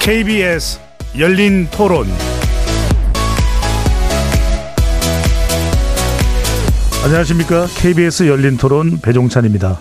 [0.00, 0.78] KBS
[1.18, 2.06] 열린 토론.
[7.04, 7.66] 안녕하십니까.
[7.76, 9.80] KBS 열린 토론 배종찬입니다.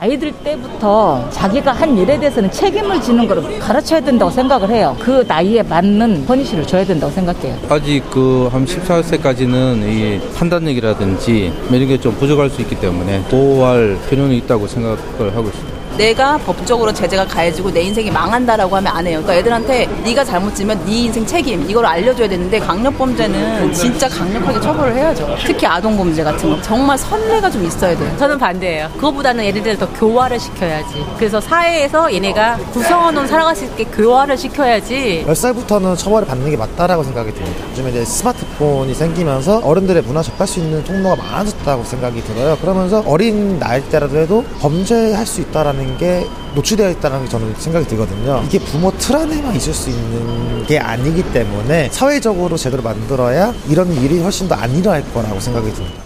[0.00, 4.96] 아이들 때부터 자기가 한 일에 대해서는 책임을 지는 걸 가르쳐야 된다고 생각을 해요.
[5.00, 7.58] 그 나이에 맞는 퍼니시를 줘야 된다고 생각해요.
[7.68, 14.34] 아직 그 한 14세까지는 이 판단력이라든지 이런 게 좀 부족할 수 있기 때문에 보호할 필요는
[14.36, 15.77] 있다고 생각을 하고 있습니다.
[15.98, 19.20] 내가 법적으로 제재가 가해지고 내 인생이 망한다라고 하면 안 해요.
[19.20, 24.94] 그러니까 애들한테 네가 잘못 지면 네 인생 책임 이걸 알려줘야 되는데 강력범죄는 진짜 강력하게 처벌을
[24.94, 25.36] 해야죠.
[25.44, 28.16] 특히 아동범죄 같은 거 정말 선례가 좀 있어야 돼요.
[28.16, 28.88] 저는 반대예요.
[28.94, 31.04] 그거보다는 얘네들 더 교화를 시켜야지.
[31.16, 35.24] 그래서 사회에서 얘네가 구성원으로 살아갈 수 있게 교화를 시켜야지.
[35.26, 37.64] 10살부터는 처벌을 받는 게 맞다라고 생각이 듭니다.
[37.72, 42.56] 요즘에 이제 스마트폰이 생기면서 어른들의 문화 접할 수 있는 통로가 많아졌다고 생각이 들어요.
[42.60, 48.42] 그러면서 어린 나이 때라도 범죄할 수 있다라는 게 노출되어 있다는 게 저는 생각이 들거든요.
[48.46, 54.20] 이게 부모 틀 안에만 있을 수 있는 게 아니기 때문에 사회적으로 제대로 만들어야 이런 일이
[54.20, 56.02] 훨씬 더 안 일어날 거라고 생각이 듭니다.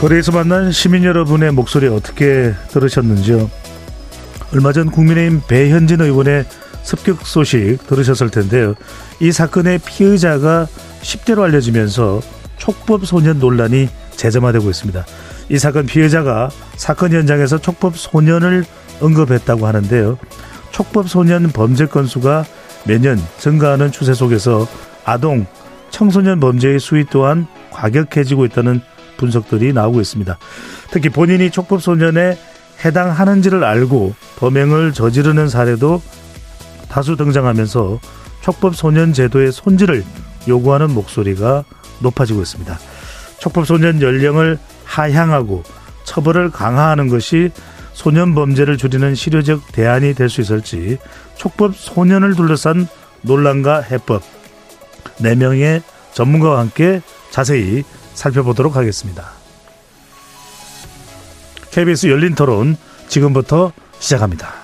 [0.00, 3.50] 거리에서 만난 시민 여러분의 목소리 어떻게 들으셨는지요?
[4.52, 6.44] 얼마 전 국민의힘 배현진 의원의
[6.82, 8.74] 습격 소식 들으셨을 텐데요.
[9.20, 10.66] 이 사건의 피의자가
[11.02, 12.20] 10대로 알려지면서
[12.58, 15.04] 촉법 소년 논란이 재점화되고 있습니다.
[15.48, 18.64] 이 사건 피해자가 사건 현장에서 촉법 소년을
[19.00, 20.18] 언급했다고 하는데요.
[20.70, 22.44] 촉법 소년 범죄 건수가
[22.86, 24.66] 매년 증가하는 추세 속에서
[25.04, 25.46] 아동,
[25.90, 28.80] 청소년 범죄의 수위 또한 과격해지고 있다는
[29.16, 30.38] 분석들이 나오고 있습니다.
[30.90, 32.36] 특히 본인이 촉법 소년에
[32.84, 36.02] 해당하는지를 알고 범행을 저지르는 사례도
[36.88, 38.00] 다수 등장하면서
[38.40, 40.04] 촉법 소년 제도의 손질을
[40.48, 41.64] 요구하는 목소리가
[42.00, 42.78] 높아지고 있습니다.
[43.38, 45.62] 촉법 소년 연령을 하향하고
[46.04, 47.50] 처벌을 강화하는 것이
[47.92, 50.98] 소년 범죄를 줄이는 실효적 대안이 될 수 있을지
[51.36, 52.88] 촉법 소년을 둘러싼
[53.22, 54.22] 논란과 해법
[55.20, 57.00] 4명의 전문가와 함께
[57.30, 57.84] 자세히
[58.14, 59.30] 살펴보도록 하겠습니다.
[61.70, 62.76] KBS 열린 토론
[63.08, 64.54] 지금부터 시작합니다.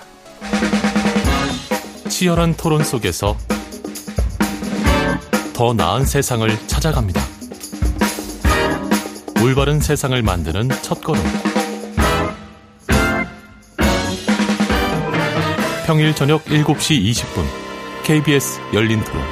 [2.09, 3.37] 치열한 토론 속에서
[5.53, 7.30] 더 나은 세상을 찾아갑니다.
[9.43, 11.19] 올바른 세상을 만드는 첫걸음.
[15.87, 17.43] 평일 저녁 7시 20분
[18.03, 19.23] KBS 열린 토론.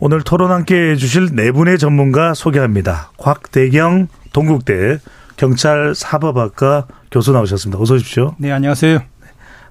[0.00, 3.12] 오늘 토론 함께 해주실 네 분의 전문가 소개합니다.
[3.16, 4.98] 곽대경 동국대
[5.36, 7.80] 경찰 사법학과 교수 나오셨습니다.
[7.80, 8.34] 어서 오십시오.
[8.38, 8.98] 네, 안녕하세요.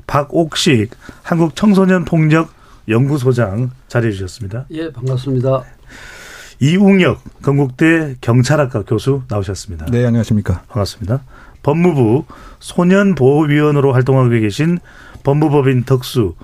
[0.07, 0.91] 박옥식
[1.23, 2.53] 한국 청소년 폭력
[2.87, 4.65] 연구소장 자리해 주셨습니다.
[4.71, 5.63] 예, 반갑습니다.
[6.61, 9.87] 이웅혁 건국대 경찰학과 교수 나오셨습니다.
[9.87, 10.61] 네, 안녕하십니까.
[10.69, 11.23] 반갑습니다.
[11.63, 12.25] 법무부
[12.59, 14.77] 소년보호위원으로 활동하고 계신
[15.23, 16.35] 법무법인 덕수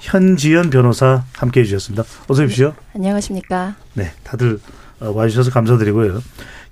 [0.00, 2.04] 현지연 변호사 함께 해주셨습니다.
[2.26, 2.72] 어서 오십시오.
[2.94, 3.76] 안녕하십니까.
[3.92, 4.58] 네, 다들
[5.00, 6.22] 어, 와주셔서 감사드리고요.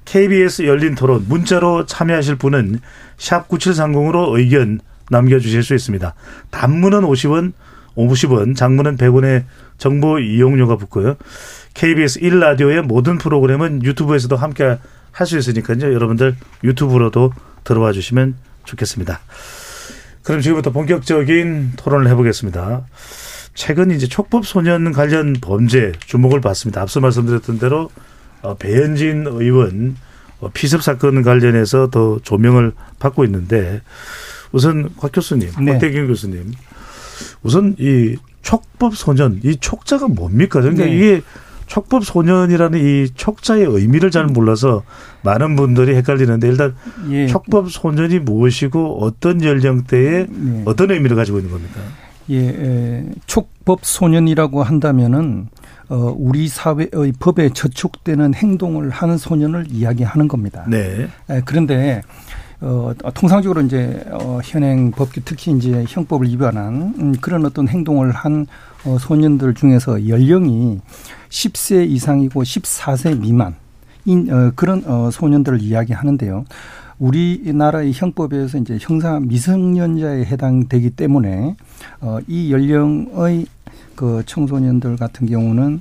[0.06, 2.80] KBS 열린 토론 문자로 참여하실 분은
[3.18, 6.14] 샵 9730으로 의견 남겨주실 수 있습니다.
[6.50, 7.52] 단문은 50원,
[7.96, 9.44] 50원, 장문은 100원의
[9.76, 11.16] 정보 이용료가 붙고요.
[11.74, 14.78] KBS 1라디오의 모든 프로그램은 유튜브에서도 함께
[15.12, 15.92] 할 수 있으니까요.
[15.94, 19.20] 여러분들 유튜브로도 들어와 주시면 좋겠습니다.
[20.24, 22.86] 그럼 지금부터 본격적인 토론을 해보겠습니다.
[23.54, 26.82] 최근 이제 촉법 소년 관련 범죄 주목을 받습니다.
[26.82, 27.90] 앞서 말씀드렸던 대로
[28.42, 29.96] 어, 배현진 의원
[30.40, 33.82] 어, 피습 사건 관련해서 더 조명을 받고 있는데
[34.50, 35.72] 우선 곽 교수님, 네.
[35.72, 36.52] 곽대경 교수님,
[37.42, 40.60] 우선 이 촉법 소년 이 촉자가 뭡니까?
[40.60, 40.96] 그러니까 네.
[40.96, 41.22] 이게
[41.74, 44.84] 촉법 소년이라는 이 촉자의 의미를 잘 몰라서
[45.22, 46.76] 많은 분들이 헷갈리는데 일단
[47.10, 47.26] 예.
[47.26, 50.62] 촉법 소년이 무엇이고 어떤 연령대에 네.
[50.66, 51.80] 어떤 의미를 가지고 있는 겁니까?
[52.30, 55.48] 예, 에, 촉법 소년이라고 한다면은
[55.88, 60.64] 어, 우리 사회의 법에 저촉되는 행동을 하는 소년을 이야기하는 겁니다.
[60.68, 61.08] 네.
[61.28, 62.02] 에, 그런데
[62.60, 68.46] 어, 통상적으로 이제 어, 현행 법규 특히 이제 형법을 위반한 음, 그런 어떤 행동을 한
[68.84, 70.80] 어, 소년들 중에서 연령이
[71.30, 73.54] 10세 이상이고 14세 미만
[74.04, 76.44] 인 어, 그런 어, 소년들을 이야기하는데요.
[76.98, 81.56] 우리나라의 형법에서 이제 형사 미성년자에 해당되기 때문에
[82.00, 83.46] 어, 이 연령의
[83.94, 85.80] 그 청소년들 같은 경우는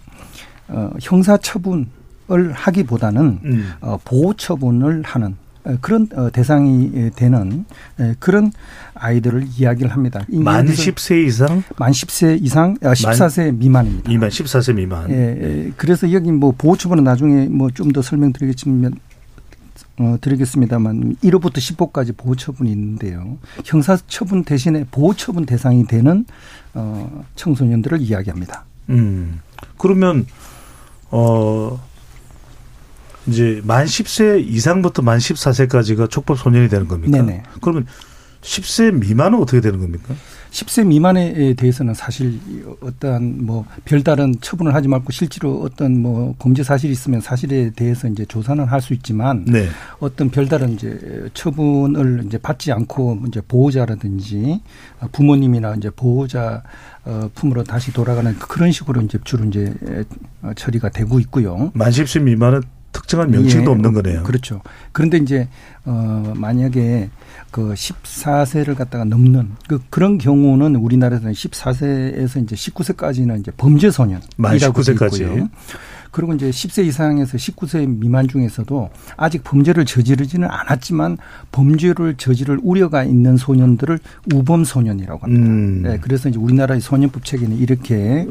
[0.69, 3.71] 어, 형사 처분을 하기보다는 음.
[3.81, 5.42] 어, 보호 처분을 하는 어,
[5.81, 7.65] 그런 어, 대상이 되는
[7.99, 8.51] 에, 그런
[8.95, 10.21] 아이들을 이야기를 합니다.
[10.29, 11.63] 이만 여기서 10세 이상?
[11.77, 14.09] 만 10세 이상, 아, 14세 미만입니다.
[14.09, 15.09] 미만 14세 미만.
[15.09, 15.71] 예, 예.
[15.77, 18.93] 그래서 여기 뭐 보호 처분은 나중에 뭐 좀 더 설명드리겠지만
[19.99, 23.37] 어, 드리겠습니다만 1호부터 10호까지 보호 처분이 있는데요.
[23.63, 26.25] 형사 처분 대신에 보호 처분 대상이 되는
[26.73, 28.65] 어, 청소년들을 이야기합니다.
[28.89, 29.39] 음.
[29.77, 30.25] 그러면
[31.11, 31.79] 어
[33.27, 37.17] 이제 만 10세 이상부터 만 14세까지가 촉법 소년이 되는 겁니까?
[37.17, 37.43] 네네.
[37.61, 37.85] 그러면
[38.41, 40.13] 10세 미만은 어떻게 되는 겁니까?
[40.51, 42.39] 10세 미만에 대해서는 사실
[42.81, 48.25] 어떠한 뭐 별다른 처분을 하지 말고 실제로 어떤 뭐 범죄 사실이 있으면 사실에 대해서 이제
[48.25, 49.67] 조사는 할 수 있지만 네.
[49.99, 54.61] 어떤 별다른 이제 처분을 이제 받지 않고 이제 보호자라든지
[55.13, 56.61] 부모님이나 이제 보호자
[57.05, 59.73] 어 품으로 다시 돌아가는 그런 식으로 이제 주로 이제
[60.55, 61.71] 처리가 되고 있고요.
[61.73, 62.61] 만 10세 미만은
[62.93, 64.23] 특정한 명칭도 예, 없는 거네요.
[64.23, 64.61] 그렇죠.
[64.93, 65.49] 그런데 이제
[65.85, 67.09] 어 만약에
[67.51, 74.81] 그 14세를 갖다가 넘는 그 그런 경우는 우리나라에서는 14세에서 이제 19세까지는 이제 범죄 만 소년이라고
[74.81, 75.21] 19세까지.
[75.21, 75.49] 있고요.
[76.13, 81.17] 그리고 이제 10세 이상에서 19세 미만 중에서도 아직 범죄를 저지르지는 않았지만
[81.51, 83.99] 범죄를 저지를 우려가 있는 소년들을
[84.31, 85.45] 우범 소년이라고 합니다.
[85.45, 85.81] 음.
[85.81, 88.27] 네, 그래서 이제 우리나라의 소년법 체계는 이렇게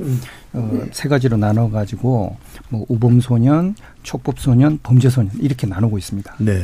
[0.52, 2.36] 어, 세 가지로 나눠 가지고
[2.68, 3.74] 뭐 우범 소년,
[4.04, 6.36] 촉법 소년, 범죄 소년 이렇게 나누고 있습니다.
[6.38, 6.62] 네.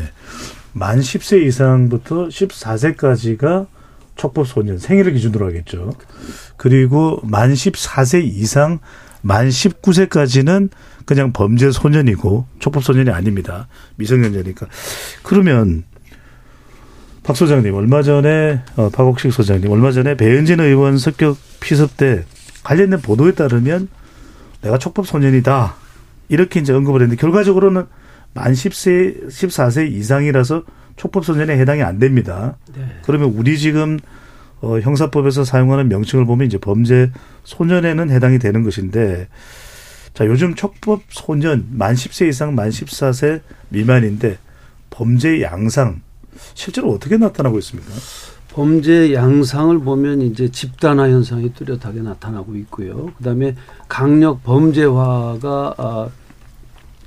[0.73, 3.67] 만 10세 이상부터 14세까지가
[4.15, 5.93] 촉법 소년 생일을 기준으로 하겠죠.
[6.57, 8.79] 그리고 만 14세 이상
[9.23, 10.71] 만 19세까지는
[11.05, 13.69] 그냥 범죄 소년이고 촉법 소년이 아닙니다.
[13.97, 14.67] 미성년자니까.
[15.23, 15.85] 그러면
[17.23, 22.25] 박 소장님 얼마 전에 어, 박옥식 소장님 얼마 전에 배은진 의원 습격 피습 때
[22.65, 23.89] 관련된 보도에 따르면
[24.63, 25.77] 내가 촉법 소년이다
[26.29, 27.85] 이렇게 이제 언급을 했는데 결과적으로는
[28.35, 30.63] 만 10세, 14세 이상이라서
[30.97, 32.57] 촉법 소년에 해당이 안 됩니다.
[33.05, 33.99] 그러면 우리 지금
[34.61, 37.11] 어, 형사법에서 사용하는 명칭을 보면 이제 범죄
[37.45, 39.29] 소년에는 해당이 되는 것인데
[40.15, 44.39] 자, 요즘 촉법 소년 만 10세 이상 만 14세 미만인데
[44.91, 46.01] 범죄 양상
[46.55, 47.93] 실제로 어떻게 나타나고 있습니까?
[48.53, 53.13] 범죄 양상을 보면 이제 집단화 현상이 뚜렷하게 나타나고 있고요.
[53.19, 53.55] 그다음에
[53.87, 56.09] 강력 범죄화가 아,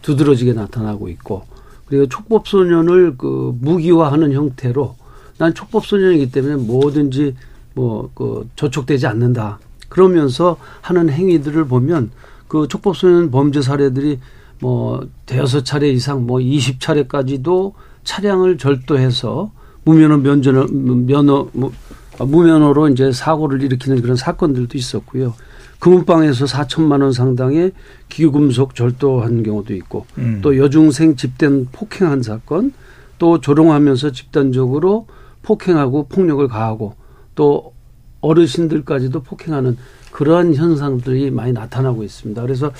[0.01, 1.44] 두드러지게 나타나고 있고
[1.88, 4.95] 그리고 촉법 소년을 그 무기화하는 형태로
[5.42, 7.34] 난 촉법 소년이기 때문에 뭐든지
[7.74, 9.58] 뭐 그 저촉되지 않는다.
[9.90, 12.12] 그러면서 하는 행위들을 보면
[12.48, 14.20] 그 촉법 소년 범죄 사례들이
[14.60, 17.74] 뭐 대여섯 차례 이상 뭐 20차례까지도
[18.04, 19.52] 차량을 절도해서
[19.84, 20.68] 무면허 면전을
[21.08, 21.72] 면허 무-
[22.20, 25.34] 무면허로 이제 사고를 일으키는 그런 사건들도 있었고요.
[25.80, 27.72] 금은방에서 4천만 원 상당의
[28.10, 30.38] 기금속 절도한 경우도 있고 음.
[30.44, 32.74] 또 여중생 집단 폭행한 사건
[33.18, 35.08] 또 조롱하면서 집단적으로
[35.44, 36.96] 폭행하고 폭력을 가하고
[37.36, 37.74] 또
[38.22, 39.78] 어르신들까지도 폭행하는
[40.12, 42.42] 그러한 현상들이 많이 나타나고 있습니다.
[42.42, 42.72] 그래서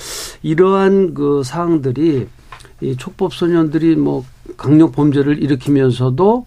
[0.42, 2.28] 이러한 그 사항들이
[2.80, 4.24] 이 촉법 소년들이 뭐
[4.56, 6.46] 강력 범죄를 일으키면서도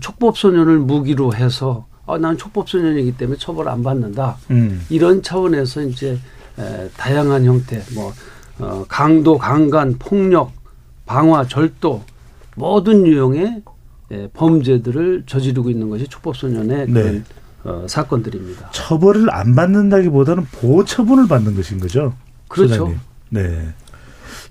[0.00, 4.36] 촉법 소년을 무기로 해서 아, 난 촉법 소년이기 때문에 처벌 안 받는다.
[4.50, 4.84] 음.
[4.90, 6.18] 이런 차원에서 이제
[6.58, 8.12] 에, 다양한 형태, 뭐
[8.58, 10.52] 어, 강도, 강간, 폭력,
[11.06, 12.02] 방화, 절도
[12.56, 13.62] 모든 유형의
[14.10, 17.02] 에, 범죄들을 저지르고 있는 것이 촉법소년의 네.
[17.02, 17.24] 그런
[17.64, 18.70] 어, 사건들입니다.
[18.72, 22.14] 처벌을 안 받는다기보다는 보호 처분을 받는 것인 거죠.
[22.48, 22.74] 그렇죠.
[22.74, 23.00] 소장님.
[23.30, 23.68] 네.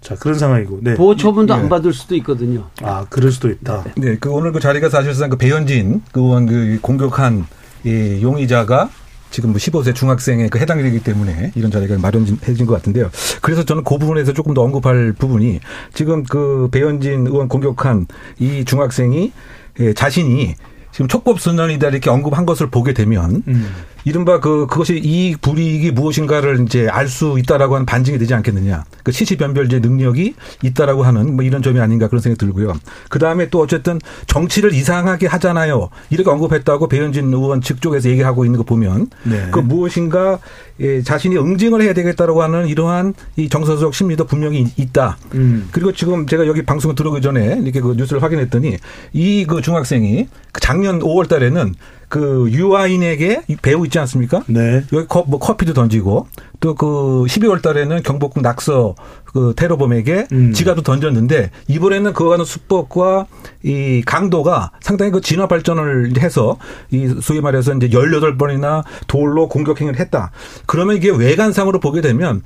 [0.02, 0.80] 자 그런 상황이고.
[0.82, 0.96] 네.
[0.96, 1.58] 보호 처분도 예.
[1.58, 2.68] 안 받을 수도 있거든요.
[2.82, 3.86] 아 그럴 수도 있다.
[3.96, 7.46] 네, 그 오늘 그 자리가 사실상 그 배현진 그 의원 그 공격한
[7.86, 8.90] 이 용의자가
[9.34, 13.10] 지금 뭐 15세 중학생에 그 해당되기 때문에 이런 자리가 마련해진 것 같은데요.
[13.42, 15.60] 그래서 저는 그 부분에서 조금 더 언급할 부분이
[15.94, 18.06] 지금 그 배현진 의원 공격한
[18.38, 19.32] 이 중학생이
[19.80, 20.54] 예, 자신이
[20.92, 23.74] 지금 촉법소년이다 이렇게 언급한 것을 보게 되면 음.
[24.06, 28.86] 이른바 그 그것이 이익 불이익이 무엇인가를 이제 알 수 있다라고 하는 반증이 되지 않겠느냐.
[29.04, 30.34] 그 시시 변별제 능력이
[30.64, 32.74] 있다라고 하는 뭐 이런 점이 아닌가 그런 생각이 들고요.
[33.10, 35.90] 그 다음에 또 어쨌든 정치를 이상하게 하잖아요.
[36.10, 39.50] 이렇게 언급했다고 배현진 의원 측 쪽에서 얘기하고 있는 거 보면 네.
[39.52, 40.40] 그 무엇인가
[40.80, 45.18] 예, 자신이 응징을 해야 되겠다라고 하는 이러한 이 정서적 심리도 분명히 있다.
[45.36, 45.70] 음.
[45.72, 48.78] 그리고 지금 제가 여기 방송을 들어오기 전에 이렇게 그 뉴스를 확인했더니
[49.14, 51.76] 이 그 중학생이 그 작년 5월 달에는
[52.14, 54.44] 그 유아인에게 이 배우 있지 않습니까?
[54.46, 54.84] 네.
[54.94, 56.28] 여기 컵, 뭐 커피도 던지고
[56.60, 60.54] 또 그 12월 달에는 경복궁 낙서 그 테러범에게 음.
[60.54, 63.26] 지갑도 던졌는데 이번에는 그와 같은 수법과
[63.64, 66.58] 이 강도가 상당히 그 진화 발전을 해서
[66.92, 70.32] 이 소위 말해서 이제 18번이나 돌로 공격 행위를 했다.
[70.68, 72.44] 그러면 이게 외관상으로 보게 되면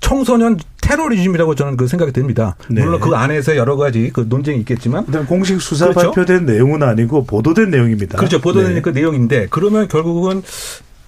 [0.00, 2.56] 청소년 테러리즘이라고 저는 그 생각이 듭니다.
[2.68, 2.82] 네.
[2.82, 6.12] 물론 그 안에서 여러 가지 그 논쟁이 있겠지만 일단 공식 수사 그렇죠.
[6.12, 8.18] 발표된 내용은 아니고 보도된 내용입니다.
[8.18, 8.40] 그렇죠.
[8.40, 8.80] 보도된 네.
[8.80, 10.42] 그 내용인데 그러면 결국은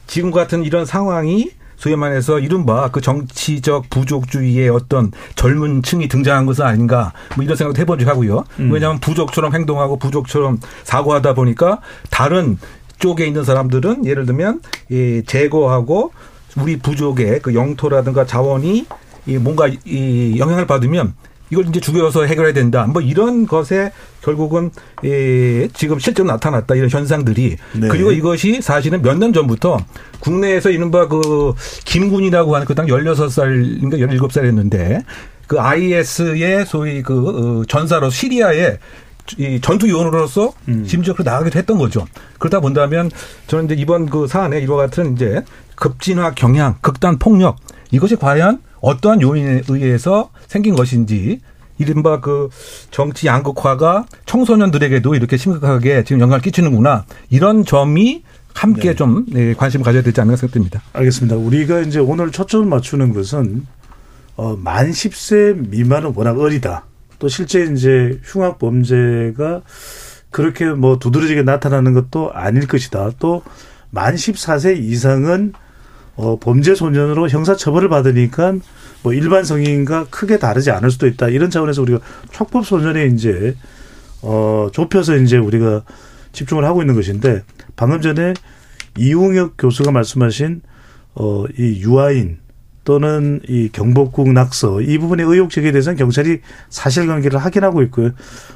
[0.07, 6.64] 지금 같은 이런 상황이 소위 말해서 이른바 그 정치적 부족주의의 어떤 젊은 층이 등장한 것은
[6.64, 8.45] 아닌가 뭐 이런 생각도 해본 적 하고요.
[8.59, 8.73] 음.
[8.73, 11.80] 왜냐하면 부족처럼 행동하고 부족처럼 사고하다 보니까
[12.11, 12.59] 다른
[12.99, 16.12] 쪽에 있는 사람들은 예를 들면 이 제거하고
[16.60, 18.86] 우리 부족의 그 영토라든가 자원이
[19.26, 21.14] 이 뭔가 이 영향을 받으면
[21.50, 22.86] 이걸 이제 죽여서 해결해야 된다.
[22.86, 23.90] 뭐 이런 것에
[24.22, 24.70] 결국은
[25.04, 27.88] 예, 지금 실제로 나타났다 이런 현상들이 네.
[27.88, 29.78] 그리고 이것이 사실은 몇 년 전부터
[30.20, 31.54] 국내에서 이른바 그
[31.86, 35.04] 김군이라고 하는 그당 16살인가 17살이었는데
[35.46, 38.76] 그 IS의 소위 그 어, 전사로 시리아에
[39.38, 40.52] 이 전투 요원으로서
[40.86, 42.06] 심지어 그 나가기도 했던 거죠.
[42.38, 43.10] 그러다 본다면
[43.46, 45.42] 저는 이제 이번 그 사안에 이와 같은 이제
[45.78, 47.56] 급진화 경향, 극단 폭력
[47.90, 51.40] 이것이 과연 어떠한 요인에 의해서 생긴 것인지
[51.78, 52.49] 이른바 그
[52.90, 58.94] 정치 양극화가 청소년들에게도 이렇게 심각하게 지금 영향을 끼치는구나 이런 점이 함께 네.
[58.97, 60.82] 좀 네, 관심 가져야 되지 않을까 생각됩니다.
[60.92, 61.37] 알겠습니다.
[61.37, 63.66] 우리가 이제 오늘 초점을 맞추는 것은
[64.35, 66.85] 어, 만 10세 미만은 워낙 어리다.
[67.20, 69.62] 또 실제 이제 흉악 범죄가
[70.30, 73.12] 그렇게 뭐 두드러지게 나타나는 것도 아닐 것이다.
[73.20, 73.42] 또
[73.90, 75.52] 만 14세 이상은
[76.18, 78.54] 어, 범죄 소년으로 형사 처벌을 받으니까
[79.04, 81.28] 뭐 일반 성인과 크게 다르지 않을 수도 있다.
[81.28, 82.00] 이런 차원에서 우리가
[82.32, 83.54] 촉법 소년에 이제
[84.22, 85.84] 어, 좁혀서 이제 우리가
[86.32, 87.44] 집중을 하고 있는 것인데
[87.76, 88.34] 방금 전에
[88.98, 90.60] 이웅혁 교수가 말씀하신
[91.14, 92.38] 어, 이 유아인
[92.84, 98.10] 또는 이 경복궁 낙서 이 부분의 의혹 제기에 대해서는 경찰이 사실관계를 확인하고 있고요.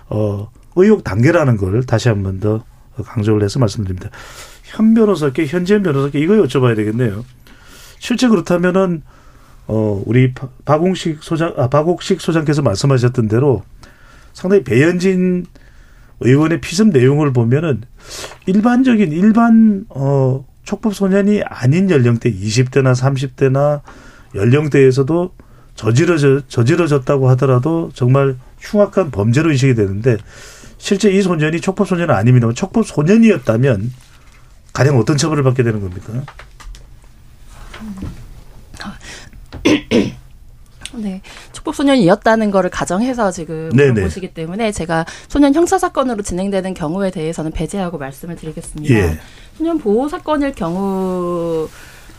[0.09, 2.65] 어, 의혹 단계라는 걸 다시 한 번 더
[3.05, 4.11] 강조를 해서 말씀드립니다.
[4.65, 7.25] 현 변호사께 현재현 변호사께 이거 여쭤봐야 되겠네요.
[8.03, 9.03] 실제 그렇다면은
[9.69, 13.63] 어 우리 박- 박홍식 소장 아 박옥식 소장께서 말씀하셨던 대로
[14.33, 15.47] 상당히 배현진
[16.19, 17.83] 의원의 피습 내용을 보면은
[18.47, 23.83] 일반적인 일반 어 촉법 소년이 아닌 연령대 20대나 30대나
[24.35, 25.33] 연령대에서도
[25.77, 30.17] 저지러져 저지러졌다고 하더라도 정말 흉악한 범죄로 인식이 되는데
[30.77, 32.49] 실제 이 소년이 촉법 소년은 아닙니다.
[32.53, 33.93] 촉법 소년이었다면
[34.73, 36.25] 가령 어떤 처벌을 받게 되는 겁니까?
[40.95, 41.23] 네.
[41.53, 43.71] 촉법 소년이었다는 거를 가정해서 지금.
[43.73, 48.95] 물어보시기 때문에 제가 소년 형사 사건으로 진행되는 경우에 대해서는 배제하고 말씀을 드리겠습니다.
[48.95, 49.19] 예.
[49.57, 51.69] 소년 보호 사건일 경우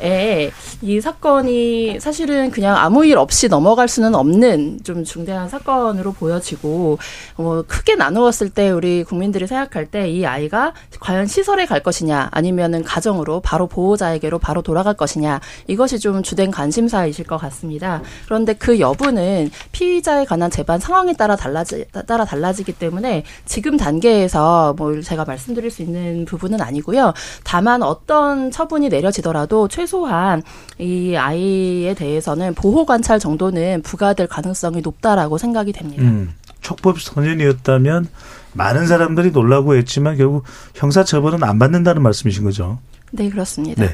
[0.04, 7.00] 에이 사건이 사실은 그냥 아무 일 없이 넘어갈 수는 없는 좀 중대한 사건으로 보여지고
[7.38, 12.84] 어, 크게 나누었을 때 우리 국민들이 생각할 때 이 아이가 과연 시설에 갈 것이냐 아니면은
[12.84, 18.02] 가정으로 바로 보호자에게로 바로 돌아갈 것이냐 이것이 좀 주된 관심사이실 것 같습니다.
[18.26, 25.02] 그런데 그 여부는 피의자에 관한 재반 상황에 따라 달라지 따라 달라지기 때문에 지금 단계에서 뭐
[25.02, 27.14] 제가 말씀드릴 수 있는 부분은 아니고요.
[27.44, 30.42] 다만 어떤 처분이 내려지더라도 최소 한
[30.80, 36.02] 이 아이에 대해서는 보호 관찰 정도는 부과될 가능성이 높다라고 생각이 됩니다.
[36.04, 38.08] 음, 촉법 소년이었다면
[38.54, 40.44] 많은 사람들이 놀라고 했지만 결국
[40.76, 42.80] 형사 처벌은 안 받는다는 말씀이신 거죠.
[43.12, 43.84] 네, 그렇습니다.
[43.84, 43.94] 네.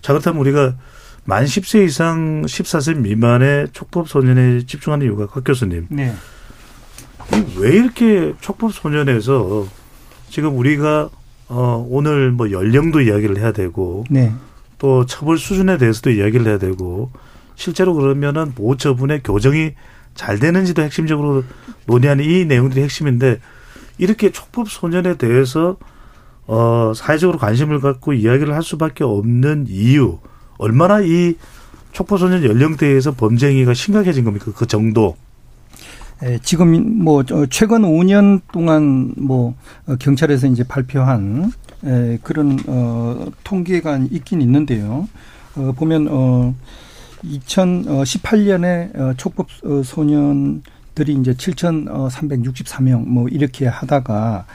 [0.00, 0.74] 자, 그렇다면 우리가
[1.24, 5.86] 만 10세 이상 14세 미만의 촉법 소년에 집중하는 이유가 곽 교수님.
[5.90, 6.14] 네.
[7.58, 9.66] 왜 이렇게 촉법 소년에서
[10.30, 11.10] 지금 우리가
[11.48, 14.32] 어 오늘 뭐 연령도 이야기를 해야 되고 네.
[14.82, 17.12] 또 처벌 수준에 대해서도 이야기를 해야 되고
[17.54, 19.74] 실제로 그러면은 보호 처분의 교정이
[20.16, 21.44] 잘 되는지도 핵심적으로
[21.86, 23.38] 논의하는 이 내용들이 핵심인데
[23.98, 25.76] 이렇게 촉법 소년에 대해서
[26.48, 30.18] 어 사회적으로 관심을 갖고 이야기를 할 수밖에 없는 이유
[30.58, 31.36] 얼마나 이
[31.92, 34.50] 촉법 소년 연령대에서 범죄 행위가 심각해진 겁니까?
[34.52, 35.14] 그 정도.
[36.24, 39.54] 에, 지금 뭐 저, 최근 5년 동안 뭐
[39.86, 41.52] 어, 경찰에서 이제 발표한
[41.84, 45.06] 에, 그런 어 통계가 있긴 있는데요.
[45.56, 46.54] 어 보면 어
[47.24, 54.46] 2018년에 어, 촉법 어, 소년들이 이제 7,364명 뭐 이렇게 하다가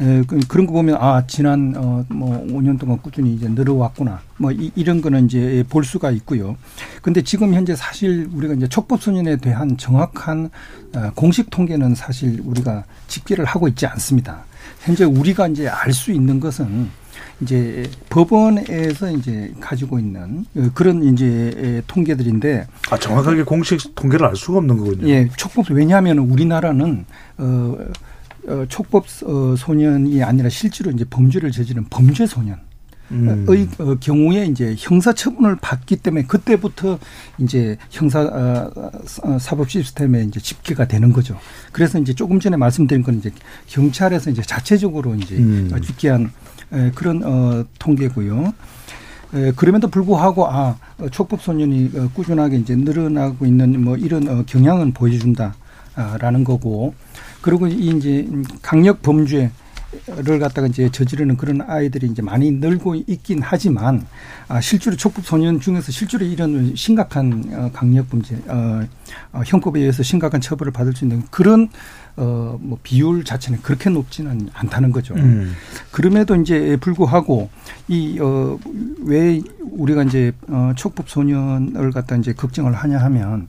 [0.00, 4.52] 에, 그- 그런 거 보면 아 지난 어 뭐 5년 동안 꾸준히 이제 늘어왔구나 뭐
[4.52, 6.56] 이, 이런 거는 이제 볼 수가 있고요.
[7.02, 10.50] 근데 지금 현재 사실 우리가 이제 촉법 소년에 대한 정확한
[10.94, 14.44] 어, 공식 통계는 사실 우리가 집계를 하고 있지 않습니다.
[14.80, 16.88] 현재 우리가 이제 알 수 있는 것은
[17.40, 24.58] 이제 법원에서 이제 가지고 있는 어, 그런 이제 통계들인데 아 정확하게 공식 통계를 알 수가
[24.58, 25.08] 없는 거군요.
[25.08, 27.04] 예, 촉법 왜냐하면 우리나라는
[27.38, 27.76] 어,
[28.46, 32.58] 어 촉법 어, 소년이 아니라 실제로 이제 범죄를 저지른 범죄 소년
[33.10, 33.46] 음.
[33.78, 36.98] 어, 경우에 이제 형사 처분을 받기 때문에 그때부터
[37.38, 38.70] 이제 형사 어,
[39.22, 41.38] 어, 사법 시스템에 이제 집계가 되는 거죠.
[41.72, 43.30] 그래서 이제 조금 전에 말씀드린 건 이제
[43.66, 45.70] 경찰에서 이제 자체적으로 이제 음.
[45.82, 46.32] 집계한
[46.94, 48.52] 그런 어, 통계고요.
[49.34, 50.76] 에, 그럼에도 불구하고 아
[51.10, 55.54] 촉법 소년이 꾸준하게 이제 늘어나고 있는 뭐 이런 어, 경향은 보여준다
[55.96, 56.94] 라는 거고
[57.40, 58.28] 그리고 이 이제
[58.62, 59.50] 강력 범죄
[60.18, 64.06] 를 갖다가 이제 저지르는 그런 아이들이 이제 많이 늘고 있긴 하지만
[64.48, 68.84] 아, 실제로 촉법 소년 중에서 실제로 이런 심각한 어, 강력 범죄 어,
[69.32, 71.68] 어, 형법에 의해서 심각한 처벌을 받을 수 있는 그런
[72.16, 75.14] 어, 뭐 비율 자체는 그렇게 높지는 않다는 거죠.
[75.14, 75.54] 음.
[75.92, 77.48] 그럼에도 이제 불구하고
[77.88, 78.58] 이, 어,
[79.02, 83.48] 왜 우리가 이제 어, 촉법 소년을 갖다 이제 걱정을 하냐 하면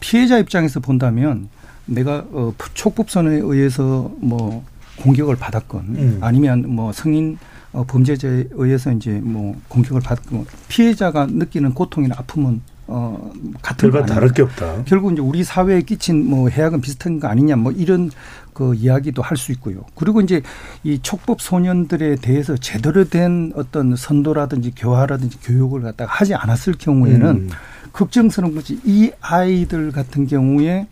[0.00, 1.48] 피해자 입장에서 본다면
[1.86, 4.64] 내가 어, 촉법 소년에 의해서 뭐
[4.98, 6.18] 공격을 받았건 음.
[6.20, 7.38] 아니면 뭐 성인
[7.72, 12.60] 어, 범죄자에 의해서 이제 뭐 공격을 받고 피해자가 느끼는 고통이나 아픔은
[12.92, 13.30] 어
[13.62, 14.82] 같은 거 다를 게 없다.
[14.84, 18.10] 결국 이제 우리 사회에 끼친 뭐 해악은 비슷한 거 아니냐 뭐 이런
[18.52, 19.84] 그 이야기도 할 수 있고요.
[19.94, 20.42] 그리고 이제
[20.82, 27.50] 이 촉법 소년들에 대해서 제대로 된 어떤 선도라든지 교화라든지 교육을 갖다가 하지 않았을 경우에는 음.
[27.92, 30.88] 걱정스러운 것이 이 아이들 같은 경우에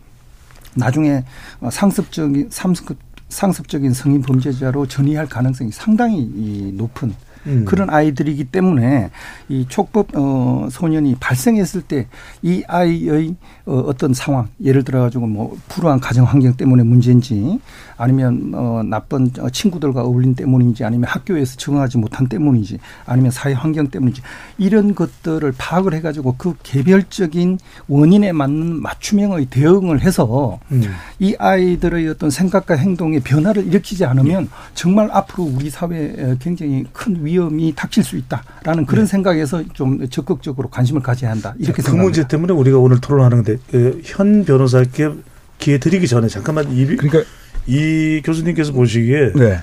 [0.75, 1.23] 나중에
[1.69, 2.97] 상습적인 상습
[3.29, 7.13] 상습적인 성인 범죄자로 전이할 가능성이 상당히 높은
[7.45, 7.63] 음.
[7.63, 9.11] 그런 아이들이기 때문에
[9.47, 12.07] 이 촉법 어 소년이 발생했을 때
[12.41, 13.35] 이 아이의
[13.65, 17.59] 어 어떤 상황 예를 들어 가지고 뭐 불우한 가정 환경 때문에 문제인지
[17.99, 24.21] 아니면 어 나쁜 친구들과 어울린 때문인지 아니면 학교에서 적응하지 못한 때문인지 아니면 사회 환경 때문인지
[24.57, 30.81] 이런 것들을 파악을 해 가지고 그 개별적인 원인에 맞는 맞춤형의 대응을 해서 음.
[31.19, 34.49] 이 아이들의 어떤 생각과 행동에 변화를 일으키지 않으면 네.
[34.75, 39.11] 정말 앞으로 우리 사회에 굉장히 큰 위험이 닥칠 수 있다라는 그런 네.
[39.11, 45.11] 생각에서 좀 적극적으로 관심을 가져야 한다 이렇게 그 문제 때문에 우리가 오늘 토론하는데 그현 변호사께
[45.57, 47.29] 기회 드리기 전에 잠깐만 이 그러니까
[47.69, 49.59] 이 교수님께서 보시기에 네.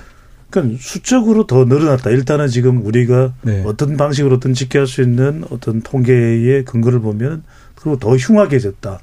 [0.49, 2.09] 그러니까 수적으로 더 늘어났다.
[2.09, 3.63] 일단은 지금 우리가 네.
[3.65, 7.43] 어떤 방식으로든 집계할 수 있는 어떤 통계의 근거를 보면
[7.75, 8.99] 그리고 더 흉악해졌다.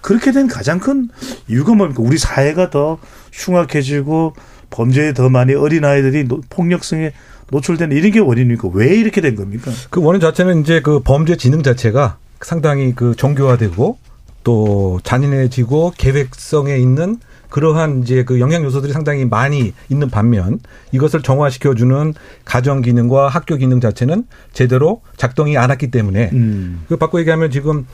[0.00, 1.08] 그렇게 된 가장 큰
[1.48, 2.02] 이유가 뭡니까?
[2.02, 2.98] 우리 사회가 더
[3.32, 4.34] 흉악해지고
[4.70, 7.12] 범죄에 더 많이 어린 아이들이 폭력성에
[7.50, 8.68] 노출되는 이런 게 원인입니까?
[8.72, 9.72] 왜 이렇게 된 겁니까?
[9.90, 13.98] 그 원인 자체는 이제 그 범죄 지능 자체가 상당히 그 정교화되고
[14.44, 17.18] 또 잔인해지고 계획성에 있는
[17.54, 20.58] 그러한 이제 그 영양 요소들이 상당히 많이 있는 반면
[20.90, 22.14] 이것을 정화시켜주는
[22.44, 26.82] 가정 기능과 학교 기능 자체는 제대로 작동이 않았기 때문에 음.
[26.88, 27.86] 그 바꿔 얘기하면 지금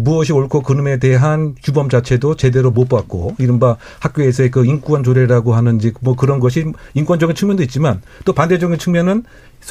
[0.00, 5.80] 무엇이 옳고 그름에 대한 규범 자체도 제대로 못 받고 이른바 학교에서의 그 인권 조례라고 하는
[6.02, 9.24] 뭐 그런 것이 인권적인 측면도 있지만 또 반대적인 측면은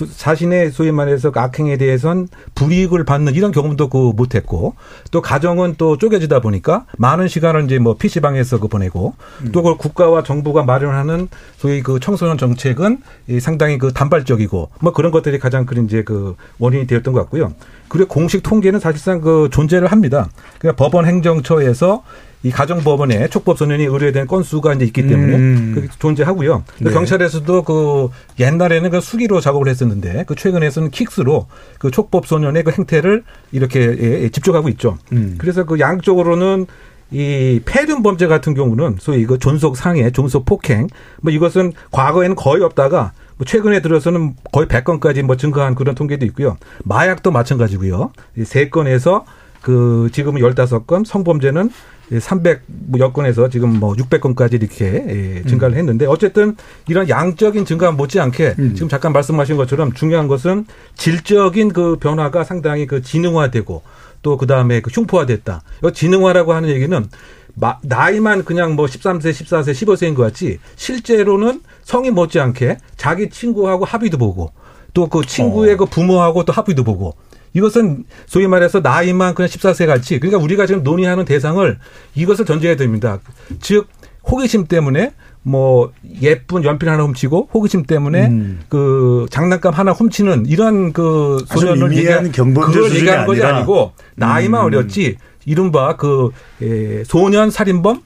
[0.03, 4.75] 자신의 소위 말해서 그 악행에 대해선 불이익을 받는 이런 경험도 그 못했고
[5.11, 9.51] 또 가정은 또 쪼개지다 보니까 많은 시간을 이제 뭐 PC방에서 그 보내고 음.
[9.53, 12.97] 또 그걸 국가와 정부가 마련하는 소위 그 청소년 정책은
[13.39, 17.53] 상당히 그 단발적이고 뭐 그런 것들이 가장 큰 이제 그 원인이 되었던 것 같고요.
[17.87, 20.27] 그리고 공식 통계는 사실상 그 존재를 합니다.
[20.59, 22.03] 그러니까 법원 행정처에서
[22.45, 25.71] 이 가정법원에 촉법소년이 의뢰된 건수가 이제 있기 때문에 음.
[25.73, 26.63] 그게 존재하고요.
[26.79, 26.91] 네.
[26.91, 31.47] 경찰에서도 그 옛날에는 그 수기로 작업을 했었는데 그 최근에서는 킥스로
[31.79, 34.99] 그 촉법소년의 그 행태를 이렇게 예, 예, 집중하고 있죠.
[35.11, 35.37] 음.
[35.39, 36.67] 그래서 그 양쪽으로는
[37.09, 40.85] 이 폐륜 범죄 같은 경우는 소위 그 존속 상해, 존속 폭행
[41.21, 46.57] 뭐 이것은 과거에는 거의 없다가 뭐 최근에 들어서는 거의 100건까지 뭐 증가한 그런 통계도 있고요.
[46.83, 48.11] 마약도 마찬가지고요.
[48.43, 49.25] 세 건에서
[49.63, 51.71] 그 지금은 15건, 성범죄는
[52.11, 55.79] 300뭐 여건에서 지금 뭐 600건까지 이렇게 예, 증가를 음.
[55.79, 56.55] 했는데 어쨌든
[56.87, 58.73] 이런 양적인 증가 못지않게 음.
[58.75, 60.65] 지금 잠깐 말씀하신 것처럼 중요한 것은
[60.95, 63.81] 질적인 그 변화가 상당히 그 지능화되고
[64.21, 65.61] 또 그다음에 그 흉포화됐다.
[65.83, 67.07] 이 지능화라고 하는 얘기는
[67.55, 74.17] 마, 나이만 그냥 뭐 13세, 14세, 15세인 것 같지 실제로는 성인 못지않게 자기 친구하고 합의도
[74.17, 74.51] 보고
[74.93, 75.77] 또 그 친구의 어.
[75.77, 77.15] 그 부모하고 또 합의도 보고
[77.55, 81.79] 이것은 소위 말해서 나이만 그냥 14세 같이 그러니까 우리가 지금 논의하는 대상을
[82.13, 83.19] 이것을 전제해야 됩니다.
[83.61, 83.87] 즉
[84.29, 85.91] 호기심 때문에 뭐
[86.21, 88.59] 예쁜 연필 하나 훔치고 호기심 때문에 음.
[88.67, 94.65] 그 장난감 하나 훔치는 이런 그 소년을 얘기한 그걸 얘기하는 것이 아니고 나이만 음.
[94.65, 98.01] 어렸지 이른바 그 예, 소년 살인범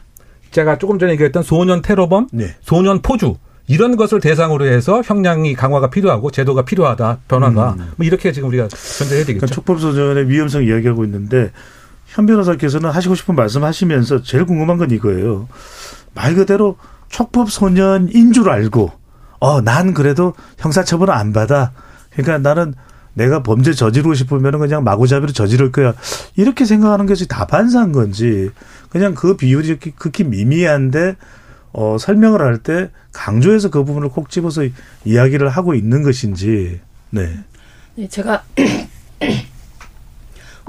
[0.51, 2.55] 제가 조금 전에 얘기했던 소년 테러범, 네.
[2.61, 3.35] 소년 포주
[3.69, 7.91] 이런 것을 대상으로 해서 형량이 강화가 필요하고 제도가 필요하다 변화가 음.
[7.97, 9.45] 뭐 이렇게 지금 우리가 전제해야 되겠죠.
[9.45, 11.51] 그러니까 촉법소년의 위험성 이야기하고 있는데
[12.07, 15.47] 현 변호사께서는 하시고 싶은 말씀하시면서 제일 궁금한 건 이거예요.
[16.15, 16.77] 말 그대로
[17.09, 18.91] 촉법소년인 줄 알고
[19.39, 21.71] 어 난 그래도 형사처벌을 안 받아
[22.11, 22.73] 그러니까 나는
[23.13, 25.93] 내가 범죄 저지르고 싶으면 그냥 마구잡이로 저지를 거야.
[26.35, 28.49] 이렇게 생각하는 것이 다반사인 건지
[28.89, 31.17] 그냥 그 비율이 극히 미미한데
[31.71, 34.61] 어, 설명을 할 때 강조해서 그 부분을 콕 집어서
[35.05, 36.79] 이야기를 하고 있는 것인지.
[37.11, 37.39] 네.
[37.95, 38.43] 네, 제가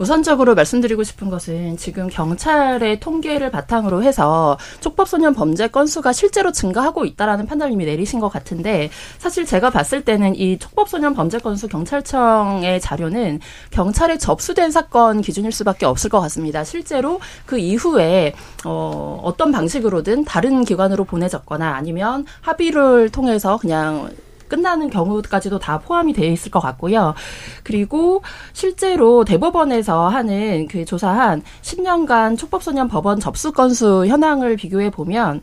[0.00, 7.44] 우선적으로 말씀드리고 싶은 것은 지금 경찰의 통계를 바탕으로 해서 촉법소년 범죄 건수가 실제로 증가하고 있다라는
[7.44, 13.40] 판단을 이미 내리신 것 같은데 사실 제가 봤을 때는 이 촉법소년 범죄 건수 경찰청의 자료는
[13.70, 16.64] 경찰에 접수된 사건 기준일 수밖에 없을 것 같습니다.
[16.64, 18.32] 실제로 그 이후에
[18.64, 24.08] 어, 어떤 방식으로든 다른 기관으로 보내졌거나 아니면 합의를 통해서 그냥
[24.50, 27.14] 끝나는 경우까지도 다 포함이 되어 있을 것 같고요.
[27.62, 35.40] 그리고 실제로 대법원에서 하는 그 조사한 10년간 촉법소년 법원 접수 건수 현황을 비교해 보면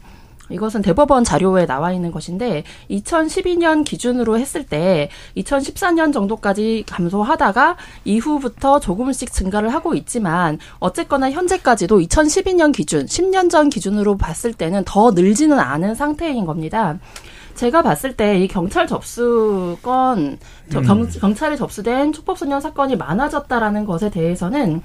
[0.50, 9.32] 이것은 대법원 자료에 나와 있는 것인데 2012년 기준으로 했을 때 2014년 정도까지 감소하다가 이후부터 조금씩
[9.32, 15.96] 증가를 하고 있지만 어쨌거나 현재까지도 2012년 기준 10년 전 기준으로 봤을 때는 더 늘지는 않은
[15.96, 16.98] 상태인 겁니다.
[17.58, 20.38] 제가 봤을 때 이 경찰 접수건
[20.72, 21.10] 저 경, 음.
[21.20, 24.82] 경찰에 접수된 촉법소년 사건이 많아졌다라는 것에 대해서는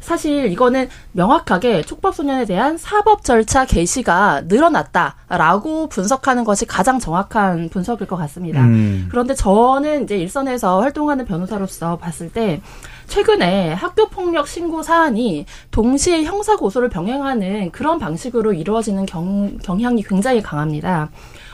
[0.00, 8.16] 사실 이거는 명확하게 촉법소년에 대한 사법 절차 개시가 늘어났다라고 분석하는 것이 가장 정확한 분석일 것
[8.16, 8.62] 같습니다.
[8.62, 9.08] 음.
[9.10, 12.62] 그런데 저는 이제 일선에서 활동하는 변호사로서 봤을 때
[13.08, 20.40] 최근에 학교 폭력 신고 사안이 동시에 형사 고소를 병행하는 그런 방식으로 이루어지는 경, 경향이 굉장히
[20.40, 21.10] 강합니다.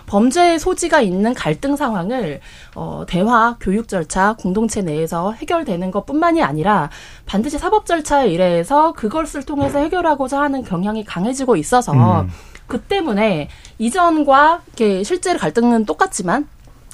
[0.06, 2.40] 범죄의 소지가 있는 갈등 상황을
[2.74, 6.90] 어, 대화, 교육 절차, 공동체 내에서 해결되는 것뿐만이 아니라
[7.26, 12.30] 반드시 사법 절차에 의뢰해서 그것을 통해서 해결하고자 하는 경향이 강해지고 있어서 음.
[12.66, 16.48] 그 때문에 이전과 이렇게 실제로 갈등은 똑같지만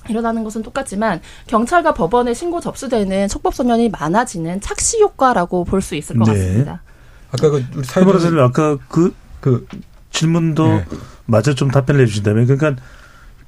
[0.08, 6.24] 일어나는 것은 똑같지만 경찰과 법원에 신고 접수되는 촉법소년이 많아지는 착시 효과라고 볼 수 있을 것
[6.24, 6.32] 네.
[6.32, 6.82] 같습니다.
[7.30, 9.66] 아까 그 우리 사 변호사님 아까 그, 그
[10.10, 10.84] 질문도 네.
[11.26, 12.82] 마저 좀 답변을 해주신다면 그러니까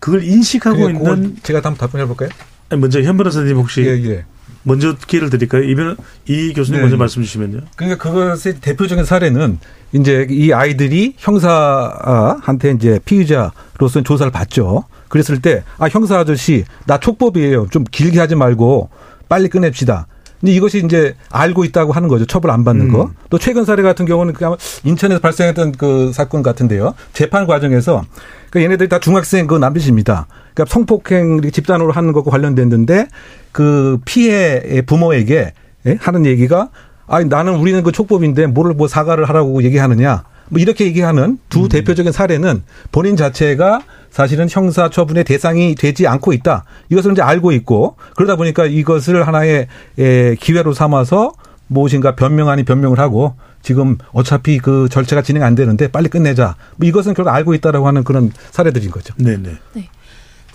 [0.05, 2.29] 그걸 인식하고 있는 제가 한번 답변해 볼까요?
[2.77, 4.27] 먼저 현 변호사님 혹시 예.
[4.62, 5.62] 먼저 기회를 드릴까요?
[5.62, 6.99] 이, 변, 이 교수님 네, 먼저 네.
[6.99, 7.61] 말씀 주시면요.
[7.75, 9.61] 그러니까 그것의 대표적인 사례는
[9.95, 14.85] 이제 이 아이들이 형사한테 이제 피의자로서는 조사를 받죠.
[15.09, 17.69] 그랬을 때, 아, 형사 아저씨, 나 촉법이에요.
[17.71, 18.90] 좀 길게 하지 말고
[19.31, 20.07] 빨리 끝냅시다.
[20.44, 22.26] 근데 이것이 이제 알고 있다고 하는 거죠.
[22.26, 23.11] 처벌 안 받는 거.
[23.30, 26.94] 또 최근 사례 같은 경우는 그냥 인천에서 발생했던 그 사건 같은데요.
[27.14, 28.04] 재판 과정에서
[28.50, 30.26] 그 얘네들이 다 중학생 그 남짓입니다.
[30.52, 33.09] 그러니까 성폭행 집단으로 하는 것과 관련됐는데
[33.52, 35.54] 그 피해 부모에게
[35.87, 35.96] 예?
[35.98, 36.68] 하는 얘기가
[37.07, 40.24] 아니 나는 우리는 그 촉법인데 뭐를 뭐 사과를 하라고 얘기하느냐.
[40.50, 43.80] 뭐 이렇게 얘기하는 두 대표적인 사례는 본인 자체가
[44.14, 46.64] 사실은 형사 처분의 대상이 되지 않고 있다.
[46.88, 49.66] 이것을 이제 알고 있고 그러다 보니까 이것을 하나의
[49.98, 51.33] 에, 기회로 삼아서
[51.66, 56.55] 무엇인가 변명 아닌 변명을 하고 지금 어차피 그 절차가 진행 안 되는데 빨리 끝내자.
[56.77, 59.14] 뭐 이것은 결국 알고 있다라고 하는 그런 사례들인 거죠.
[59.16, 59.57] 네네.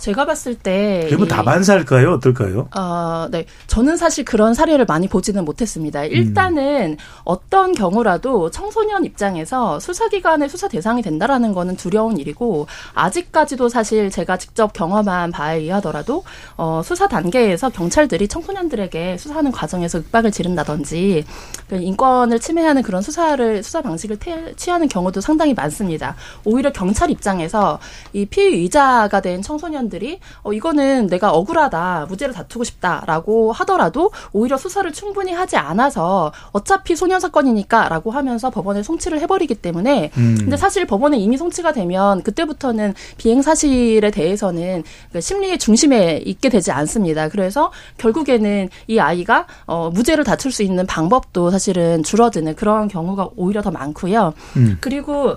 [0.00, 2.12] 제가 봤을 때 대부분 이- 다반사일까요?
[2.14, 2.68] 어떨까요?
[2.72, 3.44] 아, 네.
[3.66, 6.04] 저는 사실 그런 사례를 많이 보지는 못했습니다.
[6.04, 14.38] 일단은 어떤 경우라도 청소년 입장에서 수사기관의 수사 대상이 된다라는 거는 두려운 일이고, 아직까지도 사실 제가
[14.38, 16.24] 직접 경험한 바에 의하더라도,
[16.56, 21.24] 어, 수사 단계에서 경찰들이 청소년들에게 수사하는 과정에서 윽박을 지른다든지,
[21.68, 26.16] 그 인권을 침해하는 그런 수사를, 수사 방식을 태- 취하는 경우도 상당히 많습니다.
[26.44, 27.78] 오히려 경찰 입장에서
[28.14, 34.90] 이 피의자가 된 청소년 들이 어, 이거는 내가 억울하다, 무죄를 다투고 싶다라고 하더라도 오히려 수사를
[34.92, 40.36] 충분히 하지 않아서 어차피 소년 사건이니까라고 하면서 법원에 송치를 해버리기 때문에 음.
[40.38, 46.72] 근데 사실 법원에 이미 송치가 되면 그때부터는 비행 사실에 대해서는 그 심리의 중심에 있게 되지
[46.72, 47.28] 않습니다.
[47.28, 53.62] 그래서 결국에는 이 아이가 어, 무죄를 다툴 수 있는 방법도 사실은 줄어드는 그런 경우가 오히려
[53.62, 54.32] 더 많고요.
[54.56, 54.78] 음.
[54.80, 55.36] 그리고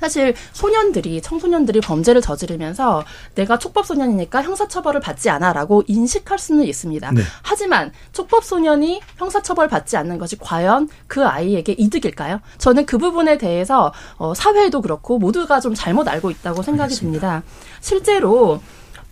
[0.00, 3.04] 사실 소년들이 청소년들이 범죄를 저지르면서
[3.34, 7.12] 내가 촉법 소년이니까 형사 처벌을 받지 않아라고 인식할 수는 있습니다.
[7.12, 7.22] 네.
[7.42, 12.40] 하지만 촉법 소년이 형사 처벌 받지 않는 것이 과연 그 아이에게 이득일까요?
[12.58, 17.42] 저는 그 부분에 대해서 어, 사회도 그렇고 모두가 좀 잘못 알고 있다고 생각이 듭니다.
[17.80, 18.60] 실제로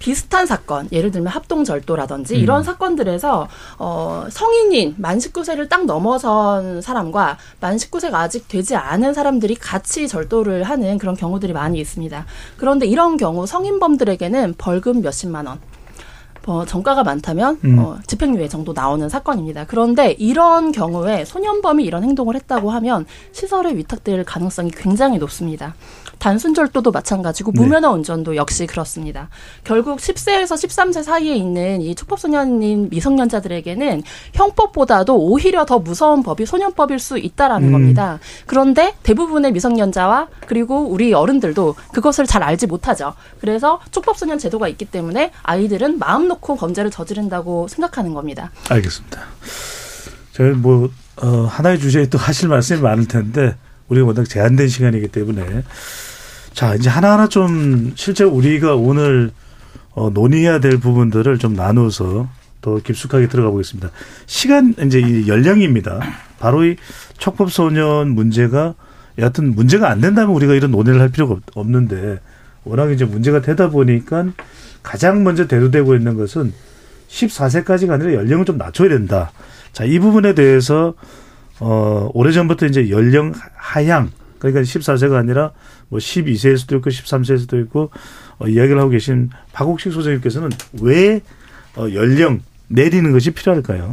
[0.04, 2.40] 비슷한 사건, 예를 들면 합동절도라든지 음.
[2.40, 9.54] 이런 사건들에서 어, 성인인 만 19세를 딱 넘어선 사람과 만 19세가 아직 되지 않은 사람들이
[9.54, 12.26] 같이 절도를 하는 그런 경우들이 많이 있습니다.
[12.58, 15.58] 그런데 이런 경우 성인범들에게는 벌금 몇십만 원,
[16.46, 17.78] 어, 정가가 많다면 음.
[17.78, 19.64] 어, 집행유예 정도 나오는 사건입니다.
[19.64, 25.74] 그런데 이런 경우에 소년범이 이런 행동을 했다고 하면 시설에 위탁될 가능성이 굉장히 높습니다.
[26.24, 27.60] 단순 절도도 마찬가지고 네.
[27.60, 29.28] 무면허 운전도 역시 그렇습니다.
[29.62, 37.18] 결국 10세에서 13세 사이에 있는 이 촉법소년인 미성년자들에게는 형법보다도 오히려 더 무서운 법이 소년법일 수
[37.18, 37.72] 있다라는 음.
[37.72, 38.20] 겁니다.
[38.46, 43.12] 그런데 대부분의 미성년자와 그리고 우리 어른들도 그것을 잘 알지 못하죠.
[43.42, 48.50] 그래서 촉법소년 제도가 있기 때문에 아이들은 마음 놓고 범죄를 저지른다고 생각하는 겁니다.
[48.70, 49.20] 알겠습니다.
[50.32, 50.88] 저희 뭐
[51.22, 53.56] 어, 하나의 주제에 또 하실 말씀이 많을 텐데
[53.88, 55.62] 우리가 워낙 제한된 시간이기 때문에
[56.54, 59.32] 자 이제 하나하나 좀 실제 우리가 오늘
[59.92, 62.28] 어, 논의해야 될 부분들을 좀 나누어서
[62.60, 63.90] 더 깊숙하게 들어가 보겠습니다.
[64.26, 66.00] 시간 이제 이 연령입니다.
[66.38, 66.76] 바로 이
[67.18, 68.74] 촉법 소년 문제가
[69.18, 72.20] 여하튼 문제가 안 된다면 우리가 이런 논의를 할 필요가 없- 없는데
[72.64, 74.26] 워낙 이제 문제가 되다 보니까
[74.82, 76.52] 가장 먼저 대두되고 있는 것은
[77.08, 79.30] 14세까지가 아니라 연령을 좀 낮춰야 된다.
[79.72, 80.94] 자, 이 부분에 대해서
[81.60, 84.10] 어, 오래전부터 이제 연령 하향
[84.50, 85.52] 그러니까 14세가 아니라
[85.88, 87.90] 뭐 12세일 수도 있고 13세일 수도 있고
[88.38, 90.50] 어, 이야기를 하고 계신 박옥식 소장님께서는
[90.82, 91.22] 왜
[91.76, 93.90] 어, 연령 내리는 것이 필요할까요?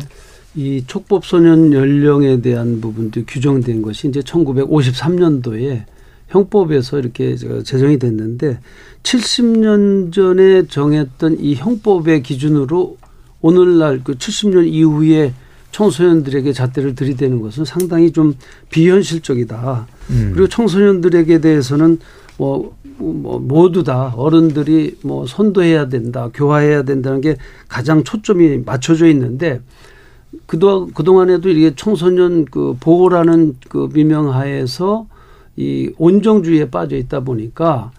[0.56, 5.86] 이 촉법 소년 연령에 대한 부분도 규정된 것이 이제 1953년도에
[6.28, 8.60] 형법에서 이렇게 제정이 됐는데
[9.04, 12.98] 70년 전에 정했던 이 형법의 기준으로
[13.42, 15.34] 오늘날 그 70년 이후에
[15.72, 18.36] 청소년들에게 잣대를 들이대는 것은 상당히 좀
[18.70, 19.88] 비현실적이다.
[20.10, 20.32] 음.
[20.34, 22.00] 그리고 청소년들에게 대해서는
[22.38, 29.62] 뭐, 뭐 모두 다 어른들이 뭐 선도해야 된다, 교화해야 된다는 게 가장 초점이 맞춰져 있는데
[30.46, 35.08] 그동안 그동안에도 이게 청소년 그 보호라는 그 미명하에서
[35.58, 37.92] 이 온정주의에 빠져 있다 보니까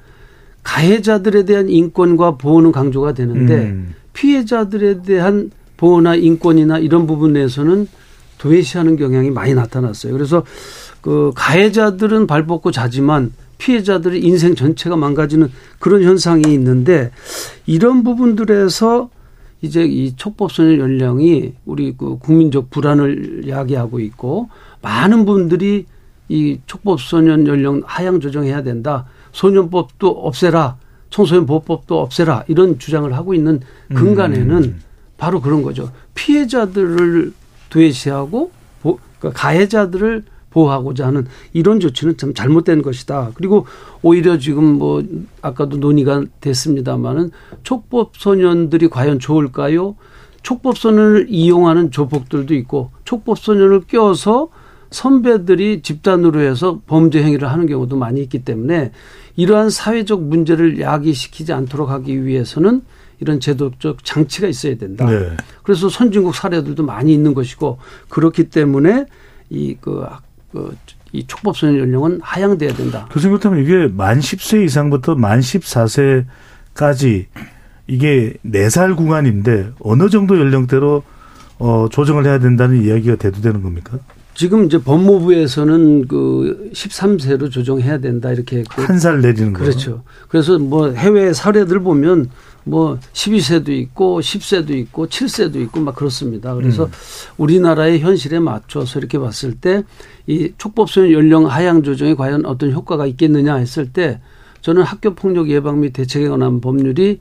[0.63, 3.95] 가해자들에 대한 인권과 보호는 강조가 되는데 음.
[4.13, 5.51] 피해자들에 대한
[5.83, 7.89] 보호나 인권이나 이런 부분에서는
[8.39, 10.13] 도외시하는 경향이 많이 나타났어요.
[10.13, 10.45] 그래서
[11.01, 17.11] 그 가해자들은 발 뻗고 자지만 피해자들의 인생 전체가 망가지는 그런 현상이 있는데
[17.67, 19.11] 이런 부분들에서
[19.61, 24.51] 이제 이 촉법소년 연령이 우리 그 국민적 불안을 야기하고 있고
[24.83, 25.87] 많은 분들이
[26.29, 29.07] 이 촉법소년 연령 하향 조정해야 된다.
[29.33, 30.77] 소년법도 없애라.
[31.11, 32.45] 청소년 보호법도 없애라.
[32.47, 33.61] 이런 주장을 하고 있는
[33.93, 34.81] 근간에는 음.
[35.23, 35.93] 바로 그런 거죠.
[36.17, 37.33] 피해자들을
[37.71, 38.51] 도외시하고
[38.83, 43.31] 보- 그러니까 가해자들을 보호하고자 하는 이런 조치는 참 잘못된 것이다.
[43.35, 43.65] 그리고
[44.03, 45.01] 오히려 지금 뭐
[45.41, 47.31] 아까도 논의가 됐습니다마는
[47.63, 49.95] 촉법 소년들이 과연 좋을까요?
[50.43, 54.49] 촉법 소년을 이용하는 조폭들도 있고 촉법 소년을 껴서
[54.93, 58.93] 선배들이 집단으로 해서 범죄 행위를 하는 경우도 많이 있기 때문에
[59.37, 62.83] 이러한 사회적 문제를 야기시키지 않도록 하기 위해서는
[63.21, 65.07] 이런 제도적 장치가 있어야 된다.
[65.07, 65.31] 네.
[65.63, 67.79] 그래서 선진국 사례들도 많이 있는 것이고
[68.09, 69.07] 그렇기 때문에
[69.49, 70.05] 이그
[70.51, 70.77] 그,
[71.13, 73.07] 이 촉법 소년 연령은 하향돼야 된다.
[73.13, 77.27] 교수님 그렇다면 이게 만 10세 이상부터 만 14세까지
[77.87, 81.03] 이게 4살 구간인데 어느 정도 연령대로
[81.59, 83.99] 어, 조정을 해야 된다는 이야기가 대두되는 겁니까?
[84.35, 89.61] 지금 이제 법무부에서는 그 13세로 조정해야 된다 이렇게 했고 한 살 내리는 거.
[89.61, 90.03] 그렇죠.
[90.29, 92.31] 그래서 뭐 해외 사례들 보면
[92.65, 96.55] 뭐 12세도 있고 10세도 있고 7세도 있고 막 그렇습니다.
[96.55, 96.91] 그래서 음.
[97.37, 99.83] 우리나라의 현실에 맞춰서 이렇게 봤을 때
[100.29, 104.21] 이 촉법소년 연령 하향 조정이 과연 어떤 효과가 있겠느냐 했을 때
[104.61, 107.19] 저는 학교 폭력 예방 및 대책에 관한 법률이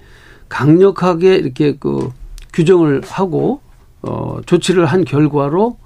[0.50, 2.12] 강력하게 이렇게 그
[2.54, 3.62] 규정을 하고
[4.04, 5.78] 어 조치를 한 결과로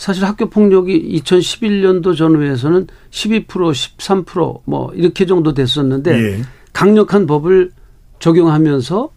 [0.00, 6.42] 사실 학교 폭력이 2011년도 전후에서는 12% 13%뭐 이렇게 정도 됐었는데 예.
[6.72, 7.70] 강력한 법을
[8.18, 9.10] 적용하면서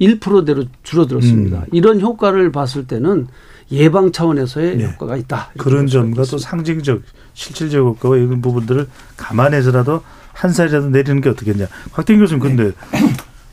[0.00, 1.58] 1%대로 줄어들었습니다.
[1.58, 1.64] 음.
[1.72, 3.26] 이런 효과를 봤을 때는
[3.70, 4.86] 예방 차원에서의 네.
[4.86, 5.50] 효과가 있다.
[5.58, 6.48] 그런 점과 또 있습니다.
[6.48, 7.02] 상징적,
[7.34, 11.66] 실질적 효과와 이런 부분들을 감안해서라도 한 살이라도 내리는 게 어떻겠냐.
[11.92, 12.72] 곽대인 교수님, 근데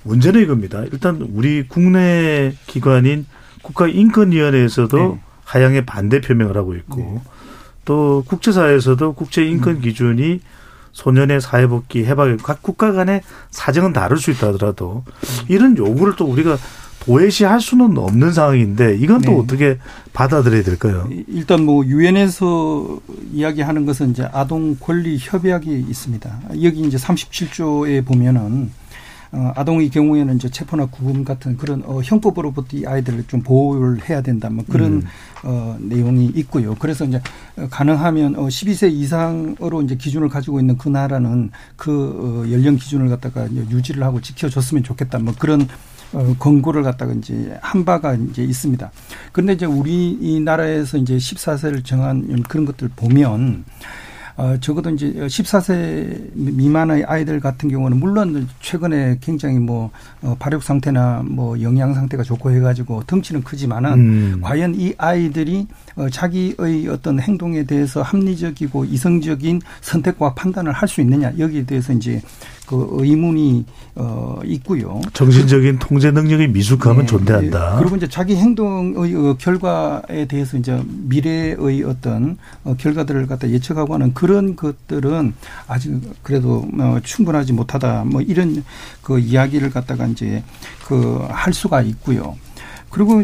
[0.04, 0.86] 문제는 이겁니다.
[0.90, 3.26] 일단 우리 국내 기관인
[3.62, 5.22] 국가인권위원회에서도 네.
[5.46, 7.22] 하향의 반대 표명을 하고 있고
[7.86, 10.42] 또 국제사회에서도 국제 인권 기준이
[10.92, 15.04] 소년의 사회복귀 해방 각 국가 간의 사정은 다를 수 있다 하더라도
[15.48, 16.58] 이런 요구를 또 우리가
[17.02, 19.38] 도외시할 수는 없는 상황인데 이건 또 네.
[19.38, 19.78] 어떻게
[20.14, 21.08] 받아들여야 될까요?
[21.28, 23.00] 일단 뭐 유엔에서
[23.32, 26.40] 이야기하는 것은 이제 아동 권리 협약이 있습니다.
[26.64, 28.72] 여기 이제 37조에 보면은
[29.36, 34.22] 어, 아동의 경우에는 이제 체포나 구금 같은 그런 어, 형법으로부터 이 아이들을 좀 보호를 해야
[34.22, 34.50] 된다.
[34.50, 35.04] 뭐 그런 음.
[35.44, 36.76] 어, 내용이 있고요.
[36.76, 37.22] 그래서 이제
[37.58, 43.10] 어, 가능하면 어, 12세 이상으로 이제 기준을 가지고 있는 그 나라는 그 어, 연령 기준을
[43.10, 45.20] 갖다가 유지를 하고 지켜줬으면 좋겠다.
[45.20, 45.68] 뭐 그런
[46.14, 48.90] 어, 권고를 갖다가 이제 한 바가 이제 있습니다.
[49.34, 53.66] 그런데 이제 우리 이 나라에서 이제 14세를 정한 그런 것들 보면
[54.38, 61.22] 어, 적어도 이제 14세 미만의 아이들 같은 경우는 물론 최근에 굉장히 뭐 어, 발육 상태나
[61.26, 64.42] 뭐 영양 상태가 좋고 해가지고 덩치는 크지만은 음.
[64.42, 71.34] 과연 이 아이들이 어, 자기의 어떤 행동에 대해서 합리적이고 이성적인 선택과 판단을 할 수 있느냐
[71.40, 72.22] 여기에 대해서 이제
[72.66, 75.02] 그 의문이 어 있고요.
[75.14, 77.06] 정신적인 통제 능력이 미숙하면 네.
[77.06, 77.78] 존재한다.
[77.80, 84.14] 그리고 이제 자기 행동의 어, 결과에 대해서 이제 미래의 어떤 어, 결과들을 갖다 예측하고 하는
[84.14, 85.34] 그런 것들은
[85.68, 88.06] 아직 그래도 뭐 충분하지 못하다.
[88.06, 88.64] 뭐 이런
[89.02, 90.44] 그 이야기를 갖다가 이제
[90.88, 92.36] 그 할 수가 있고요.
[92.90, 93.24] 그리고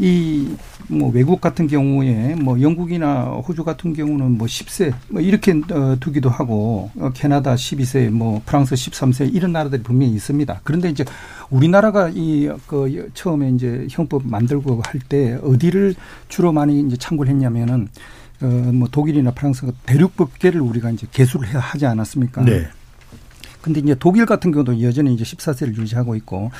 [0.00, 0.56] 이
[0.92, 6.28] 뭐 외국 같은 경우에 뭐 영국이나 호주 같은 경우는 뭐 10세 뭐 이렇게 어, 두기도
[6.28, 10.60] 하고 어, 캐나다 12세 뭐 프랑스 13세 이런 나라들이 분명히 있습니다.
[10.64, 11.04] 그런데 이제
[11.48, 15.94] 우리나라가 이 그 처음에 이제 형법 만들고 할 때 어디를
[16.28, 17.88] 주로 많이 이제 참고를 했냐면은
[18.42, 22.42] 어 뭐 독일이나 프랑스 대륙법계를 우리가 이제 개수를 해야 하지 않았습니까?
[22.42, 22.66] 네.
[23.60, 26.50] 근데 이제 독일 같은 경우도 여전히 이제 14세를 유지하고 있고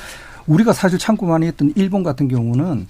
[0.47, 2.87] 우리가 사실 참고 많이 했던 일본 같은 경우는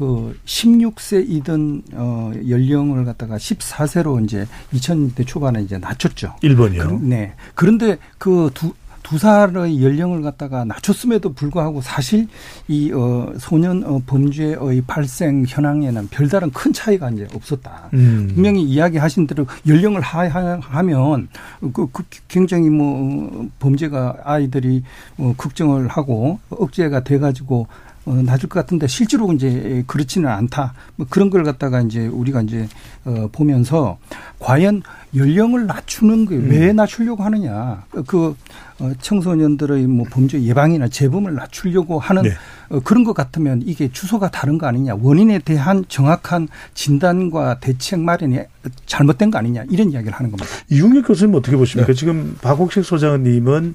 [0.00, 6.36] 그 16세이던 어 연령을 갖다가 14세로 이제 2000대 초반에 이제 낮췄죠.
[6.40, 6.88] 일본이요.
[6.88, 7.34] 그, 네.
[7.54, 12.28] 그런데 그두 두 살의 연령을 갖다가 낮췄음에도 불구하고 사실
[12.66, 17.90] 이 어, 소년 어, 범죄의 발생 현황에는 별다른 큰 차이가 이제 없었다.
[17.92, 18.30] 음.
[18.32, 21.28] 분명히 이야기하신 대로 연령을 하하면
[21.74, 24.82] 그, 그 굉장히 뭐 범죄가 아이들이
[25.18, 30.74] 어, 걱정을 하고 억제가 돼가지고 어, 낮을 것 같은데 실제로 이제 그렇지는 않다.
[30.96, 32.68] 뭐 그런 걸 갖다가 이제 우리가 이제
[33.04, 33.98] 어, 보면서
[34.38, 34.82] 과연
[35.14, 36.76] 연령을 낮추는 게왜 음.
[36.76, 37.84] 낮추려고 하느냐.
[38.06, 38.36] 그
[38.78, 42.30] 어, 청소년들의 뭐 범죄 예방이나 재범을 낮추려고 하는 네.
[42.70, 44.96] 어, 그런 것 같으면 이게 주소가 다른 거 아니냐.
[45.00, 48.40] 원인에 대한 정확한 진단과 대책 마련이
[48.86, 49.64] 잘못된 거 아니냐.
[49.70, 50.50] 이런 이야기를 하는 겁니다.
[50.70, 51.92] 이웅혁 교수님 어떻게 보십니까?
[51.92, 51.94] 네.
[51.94, 53.74] 지금 박옥식 소장님은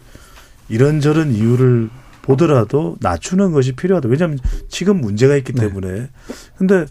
[0.69, 1.89] 이런저런 이유를
[2.26, 4.10] 보더라도 낮추는 것이 필요하다.
[4.10, 5.68] 왜냐하면 지금 문제가 있기 네.
[5.68, 5.88] 때문에.
[5.92, 6.10] 네.
[6.58, 6.86] 근데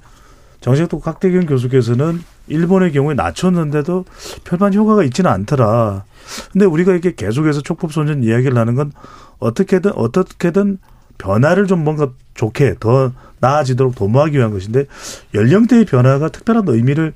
[0.60, 4.04] 정책도 각대경 교수께서는 일본의 경우에 낮췄는데도
[4.44, 6.04] 별반 효과가 있지는 않더라.
[6.52, 8.92] 근데 우리가 이렇게 계속해서 촉법소년 이야기를 하는 건
[9.40, 10.78] 어떻게든 어떻게든
[11.18, 14.86] 변화를 좀 뭔가 좋게 더 나아지도록 도모하기 위한 것인데
[15.34, 17.12] 연령대의 변화가 특별한 의미를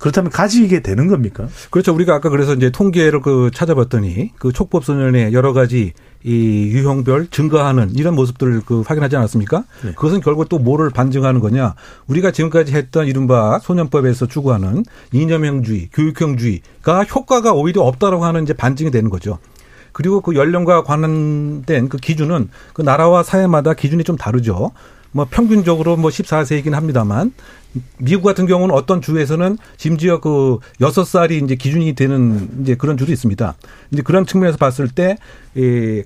[0.00, 1.46] 그렇다면 가지게 되는 겁니까?
[1.70, 1.94] 그렇죠.
[1.94, 5.92] 우리가 아까 그래서 이제 통계를 그 찾아봤더니 그 촉법 소년의 여러 가지
[6.24, 9.64] 이 유형별 증가하는 이런 모습들을 그 확인하지 않았습니까?
[9.84, 9.92] 네.
[9.92, 11.74] 그것은 결국 또 뭐를 반증하는 거냐?
[12.08, 19.10] 우리가 지금까지 했던 이른바 소년법에서 추구하는 이념형주의, 교육형주의가 효과가 오히려 없다라고 하는 이제 반증이 되는
[19.10, 19.38] 거죠.
[19.92, 24.72] 그리고 그 연령과 관련된 그 기준은 그 나라와 사회마다 기준이 좀 다르죠.
[25.12, 27.32] 뭐 평균적으로 뭐 14세이긴 합니다만
[27.98, 33.12] 미국 같은 경우는 어떤 주에서는 심지어 그 여섯 살이 이제 기준이 되는 이제 그런 주도
[33.12, 33.54] 있습니다.
[33.92, 35.16] 이제 그런 측면에서 봤을 때,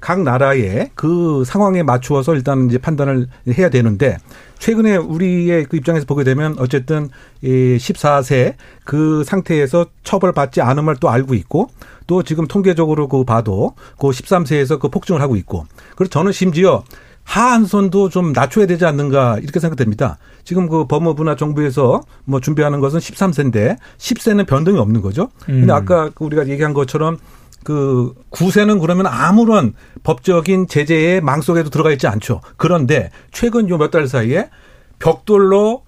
[0.00, 4.18] 각 나라의 그 상황에 맞추어서 일단 이제 판단을 해야 되는데,
[4.58, 7.08] 최근에 우리의 그 입장에서 보게 되면 어쨌든
[7.42, 11.70] 이 14세 그 상태에서 처벌받지 않음을 또 알고 있고,
[12.06, 15.64] 또 지금 통계적으로 그 봐도 그 13세에서 그 폭증을 하고 있고,
[15.96, 16.84] 그리고 저는 심지어
[17.24, 20.18] 하한선도 좀 낮춰야 되지 않는가 이렇게 생각됩니다.
[20.44, 25.30] 지금 그 법무부나 정부에서 뭐 준비하는 것은 13세인데 10세는 변동이 없는 거죠.
[25.44, 25.70] 근데 음.
[25.70, 27.18] 아까 그 우리가 얘기한 것처럼
[27.64, 32.40] 그 9세는 그러면 아무런 법적인 제재의 망 속에도 들어가 있지 않죠.
[32.56, 34.50] 그런데 최근 요 몇 달 사이에
[34.98, 35.82] 벽돌로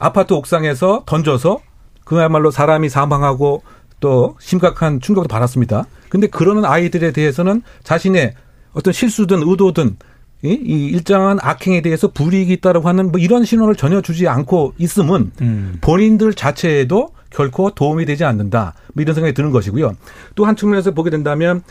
[0.00, 1.60] 아파트 옥상에서 던져서
[2.04, 3.62] 그야말로 사람이 사망하고
[4.00, 5.84] 또 심각한 충격도 받았습니다.
[6.08, 8.34] 근데 그러는 아이들에 대해서는 자신의
[8.72, 9.96] 어떤 실수든 의도든
[10.42, 15.78] 이, 일정한 악행에 대해서 불이익이 있다라고 하는 뭐 이런 신호를 전혀 주지 않고 있음은 음.
[15.80, 18.74] 본인들 자체에도 결코 도움이 되지 않는다.
[18.94, 19.92] 뭐 이런 생각이 드는 것이고요.
[20.34, 21.62] 또 한 측면에서 보게 된다면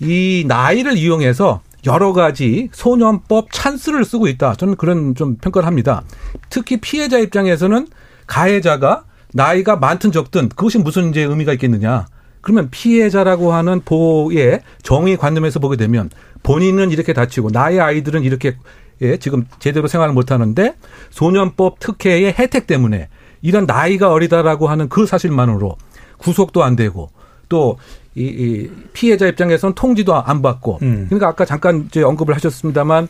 [0.00, 4.54] 이 나이를 이용해서 여러 가지 소년법 찬스를 쓰고 있다.
[4.54, 6.02] 저는 그런 좀 평가를 합니다.
[6.50, 7.86] 특히 피해자 입장에서는
[8.26, 12.06] 가해자가 나이가 많든 적든 그것이 무슨 이제 의미가 있겠느냐.
[12.46, 16.10] 그러면 피해자라고 하는 보호의 정의 관점에서 보게 되면
[16.44, 18.56] 본인은 이렇게 다치고 나의 아이들은 이렇게
[19.02, 20.76] 예, 지금 제대로 생활을 못 하는데
[21.10, 23.08] 소년법 특혜의 혜택 때문에
[23.42, 25.76] 이런 나이가 어리다라고 하는 그 사실만으로
[26.18, 27.10] 구속도 안 되고
[27.48, 27.78] 또
[28.14, 31.06] 이, 이 피해자 입장에서는 통지도 안 받고 음.
[31.08, 33.08] 그러니까 아까 잠깐 언급을 하셨습니다만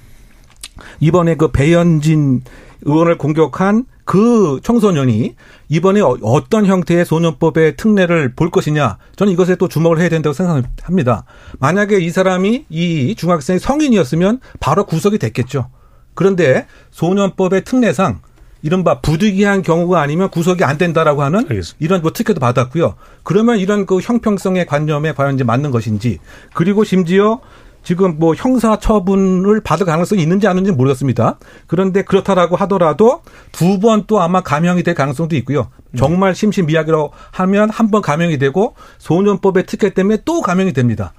[1.01, 2.43] 이번에 그 배현진
[2.83, 5.35] 의원을 공격한 그 청소년이
[5.69, 11.25] 이번에 어, 어떤 형태의 소년법의 특례를 볼 것이냐 저는 이것에 또 주목을 해야 된다고 생각합니다.
[11.59, 15.69] 만약에 이 사람이 이 중학생이 성인이었으면 바로 구속이 됐겠죠.
[16.15, 18.21] 그런데 소년법의 특례상
[18.63, 21.77] 이른바 부득이한 경우가 아니면 구속이 안 된다라고 하는 알겠습니다.
[21.79, 22.95] 이런 뭐 특혜도 받았고요.
[23.23, 26.19] 그러면 이런 그 형평성의 관념에 과연 이제 맞는 것인지
[26.55, 27.41] 그리고 심지어
[27.87, 31.39] 지금 뭐 형사 처분을 받을 가능성이 있는지 아닌지 모르겠습니다.
[31.69, 33.23] 그런데 그렇다라고 하더라도
[33.53, 35.69] 두 번 또 아마 감형이 될 가능성도 있고요.
[35.97, 41.13] 정말 심심미약이라고 하면 한 번 감형이 되고 소년법의 특혜 때문에 또 감형이 됩니다.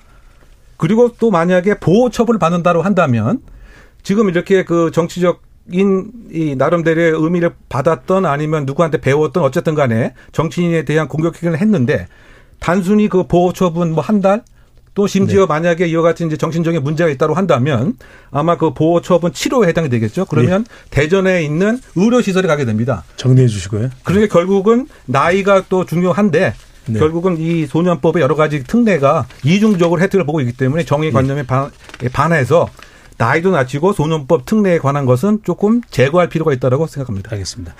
[0.75, 3.39] 그리고 또 만약에 보호 처벌을 받는다고 한다면
[4.03, 5.41] 지금 이렇게 그 정치적
[5.71, 12.07] 인 이 나름대로의 의미를 받았던 아니면 누구한테 배웠던 어쨌든 간에 정치인에 대한 공격 행위를 했는데
[12.59, 14.43] 단순히 그 보호 처분 뭐 한 달?
[14.97, 17.93] 또 심지어 만약에 이와 같은 이제 정신적인 문제가 있다고 한다면
[18.31, 20.25] 아마 그 보호 처분 치료에 해당이 되겠죠.
[20.25, 23.03] 그러면 대전에 있는 의료 시설에 가게 됩니다.
[23.15, 23.91] 정리해 주시고요.
[24.03, 26.55] 그러니까 결국은 나이가 또 중요한데
[26.87, 26.99] 네.
[26.99, 31.69] 결국은 이 소년법의 여러 가지 특례가 이중적으로 혜택을 보고 있기 때문에 정의 관념에 반-
[32.11, 32.67] 반해서
[33.19, 37.29] 나이도 낮추고 소년법 특례에 관한 것은 조금 제거할 필요가 있다고 생각합니다.
[37.33, 37.75] 알겠습니다.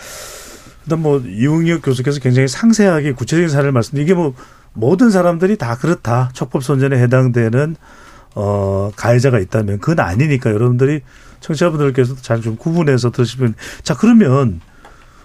[0.86, 3.97] 일단 뭐 이웅혁 교수께서 굉장히 상세하게 구체적인 사례를 말씀.
[3.97, 4.36] 이게 뭐
[4.78, 6.30] 모든 사람들이 다 그렇다.
[6.34, 7.75] 촉법소년에 해당되는
[8.36, 11.01] 어 가해자가 있다면 그건 아니니까 여러분들이
[11.39, 14.61] 청취자분들께서도 잘 좀 구분해서 들으시면 자 그러면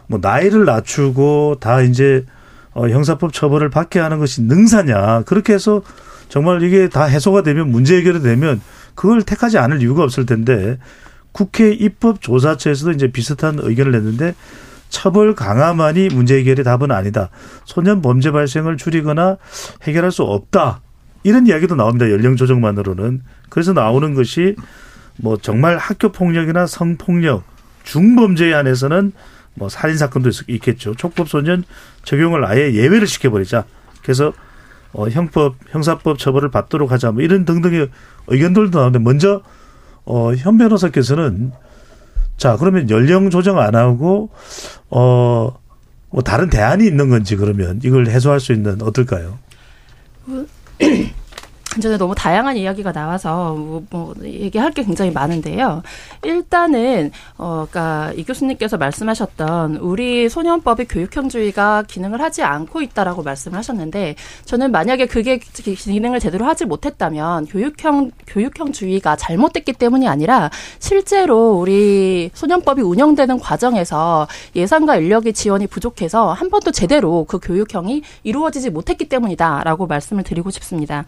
[0.06, 2.24] 뭐 나이를 낮추고 다 이제
[2.72, 5.82] 어 형사법 처벌을 받게 하는 것이 능사냐 그렇게 해서
[6.30, 8.62] 정말 이게 다 해소가 되면 문제 해결이 되면
[8.94, 10.78] 그걸 택하지 않을 이유가 없을 텐데
[11.32, 14.34] 국회 입법조사처에서도 이제 비슷한 의견을 냈는데
[14.96, 17.30] 처벌 강화만이 문제 해결의 답은 아니다.
[17.64, 19.38] 소년 범죄 발생을 줄이거나
[19.84, 20.82] 해결할 수 없다.
[21.24, 22.10] 이런 이야기도 나옵니다.
[22.10, 23.22] 연령 조정만으로는.
[23.48, 24.54] 그래서 나오는 것이
[25.16, 27.42] 뭐 정말 학교 폭력이나 성폭력,
[27.84, 29.12] 중범죄에 한해서는
[29.54, 30.94] 뭐 살인 사건도 있- 있겠죠.
[30.94, 31.64] 촉법 소년
[32.04, 33.64] 적용을 아예 예외를 시켜버리자.
[34.02, 34.32] 그래서
[34.92, 37.12] 어, 형법, 형사법 처벌을 받도록 하자.
[37.12, 37.88] 뭐 이런 등등의
[38.26, 39.40] 의견들도 나오는데 먼저
[40.04, 41.52] 어, 현 변호사께서는
[42.36, 44.30] 자, 그러면 연령 조정 안 하고,
[44.90, 45.56] 어,
[46.10, 49.38] 뭐 다른 대안이 있는 건지 그러면 이걸 해소할 수 있는 어떨까요?
[51.80, 55.82] 전에 너무 다양한 이야기가 나와서 뭐, 뭐 얘기할 게 굉장히 많은데요.
[56.22, 64.16] 일단은 어 그러니까 이 교수님께서 말씀하셨던 우리 소년법의 교육형주의가 기능을 하지 않고 있다라고 말씀을 하셨는데
[64.44, 72.82] 저는 만약에 그게 기능을 제대로 하지 못했다면 교육형 교육형주의가 잘못됐기 때문이 아니라 실제로 우리 소년법이
[72.82, 80.22] 운영되는 과정에서 예산과 인력의 지원이 부족해서 한 번도 제대로 그 교육형이 이루어지지 못했기 때문이다라고 말씀을
[80.22, 81.04] 드리고 싶습니다.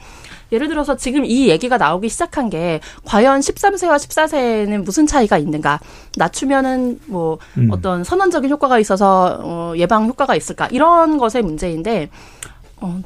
[0.53, 5.81] 예를 들어서 지금 이 얘기가 나오기 시작한 게 과연 13세와 14세는 무슨 차이가 있는가?
[6.17, 7.69] 낮추면은 뭐 음.
[7.71, 10.69] 어떤 선언적인 효과가 있어서 어, 예방 효과가 있을까?
[10.71, 12.09] 이런 것의 문제인데
[12.81, 13.01] 어,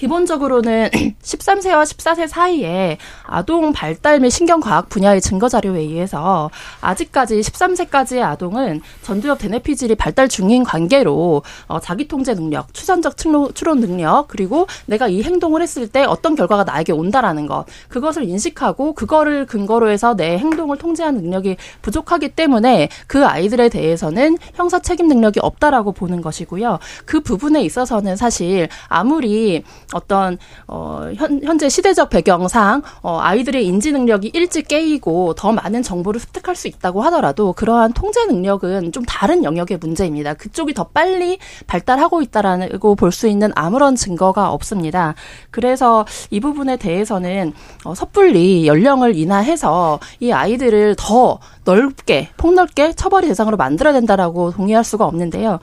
[0.00, 0.88] 기본적으로는
[1.20, 9.40] 13세와 14세 사이에 아동 발달 및 신경과학 분야의 증거 자료에 의해서 아직까지 13세까지의 아동은 전두엽
[9.40, 15.22] 대뇌피질이 발달 중인 관계로 어, 자기 통제 능력, 추산적 추론, 추론 능력, 그리고 내가 이
[15.22, 20.78] 행동을 했을 때 어떤 결과가 나에게 온다라는 것, 그것을 인식하고 그거를 근거로 해서 내 행동을
[20.78, 26.78] 통제하는 능력이 부족하기 때문에 그 아이들에 대해서는 형사 책임 능력이 없다라고 보는 것이고요.
[27.04, 29.62] 그 부분에 있어서는 사실 아무리
[29.92, 36.20] 어떤 어 현, 현재 시대적 배경상 어 아이들의 인지 능력이 일찍 깨이고 더 많은 정보를
[36.20, 40.34] 습득할 수 있다고 하더라도 그러한 통제 능력은 좀 다른 영역의 문제입니다.
[40.34, 45.14] 그쪽이 더 빨리 발달하고 있다라고 볼 수 있는 아무런 증거가 없습니다.
[45.50, 47.52] 그래서 이 부분에 대해서는
[47.84, 55.04] 어 섣불리 연령을 인하해서 이 아이들을 더 넓게 폭넓게 처벌의 대상으로 만들어야 된다라고 동의할 수가
[55.06, 55.58] 없는데요.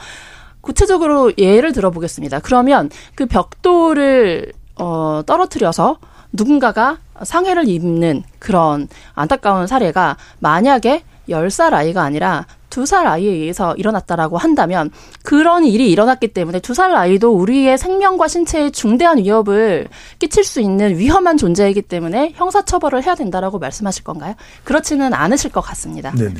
[0.67, 2.39] 구체적으로 예를 들어보겠습니다.
[2.41, 5.97] 그러면 그 벽돌을 어, 떨어뜨려서
[6.33, 14.37] 누군가가 상해를 입는 그런 안타까운 사례가 만약에 10살 아이가 아니라 두 살 아이에 의해서 일어났다라고
[14.37, 14.91] 한다면
[15.23, 19.87] 그런 일이 일어났기 때문에 두 살 아이도 우리의 생명과 신체에 중대한 위협을
[20.19, 24.35] 끼칠 수 있는 위험한 존재이기 때문에 형사처벌을 해야 된다라고 말씀하실 건가요?
[24.65, 26.11] 그렇지는 않으실 것 같습니다.
[26.11, 26.35] 네네.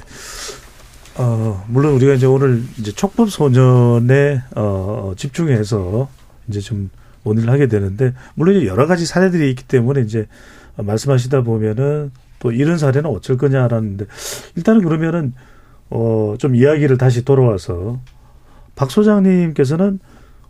[1.20, 6.10] 어, 물론 우리가 이제 오늘 이제 촉법 소년에 어, 집중해서
[6.48, 6.90] 이제 좀
[7.24, 10.28] 논의를 하게 되는데 물론 여러 가지 사례들이 있기 때문에 이제
[10.76, 14.06] 말씀하시다 보면은 또 이런 사례는 어쩔 거냐라는데
[14.56, 15.34] 일단은 그러면은
[15.90, 18.00] 어, 좀 이야기를 다시 돌아와서
[18.76, 20.00] 박 소장님께서는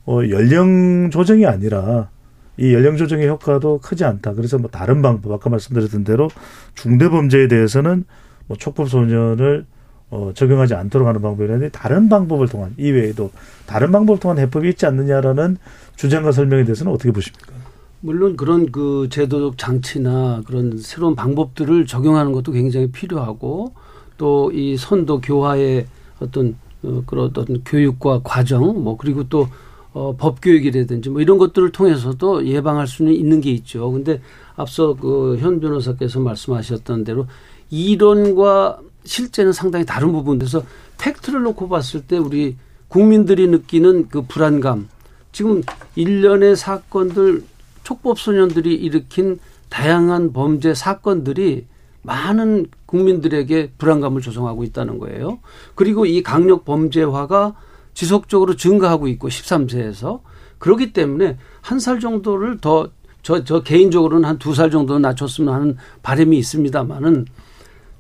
[0.06, 2.10] 어, 연령 조정이 아니라
[2.58, 4.34] 이 연령 조정의 효과도 크지 않다.
[4.34, 6.30] 그래서 뭐 다른 방법 아까 말씀드렸던 대로
[6.74, 8.04] 중대 범죄에 대해서는
[8.48, 9.66] 뭐 촉법 소년을
[10.10, 13.32] 어, 적용하지 않도록 하는 방법이라는데 다른 방법을 통한 이외에도
[13.66, 15.58] 다른 방법을 통한 해법이 있지 않느냐라는
[15.98, 17.54] 주장과 설명에 대해서는 어떻게 보십니까?
[18.00, 23.74] 물론 그런 그 제도적 장치나 그런 새로운 방법들을 적용하는 것도 굉장히 필요하고
[24.18, 25.86] 또 이 선도 교화의
[26.20, 29.48] 어떤 어, 그런 어떤 교육과 과정 뭐 그리고 또
[29.94, 33.92] 어, 법 교육이라든지 뭐 이런 것들을 통해서도 예방할 수는 있는 게 있죠.
[33.92, 34.22] 근데
[34.56, 37.26] 앞서 그 현 변호사께서 말씀하셨던 대로
[37.72, 40.64] 이론과 실제는 상당히 다른 부분에서
[41.00, 44.90] 팩트를 놓고 봤을 때 우리 국민들이 느끼는 그 불안감.
[45.32, 45.64] 지금
[45.96, 47.44] 일련의 사건들
[47.84, 49.40] 촉법 소년들이 일으킨
[49.70, 51.66] 다양한 범죄 사건들이
[52.04, 55.40] 많은 국민들에게 불안감을 조성하고 있다는 거예요.
[55.76, 57.56] 그리고 이 강력 범죄화가
[57.94, 60.22] 지속적으로 증가하고 있고 13세에서.
[60.60, 62.90] 그렇기 때문에 한 살 정도를 더
[63.24, 67.26] 저, 저 개인적으로는 한 두 살 정도 낮췄으면 하는 바람이 있습니다만은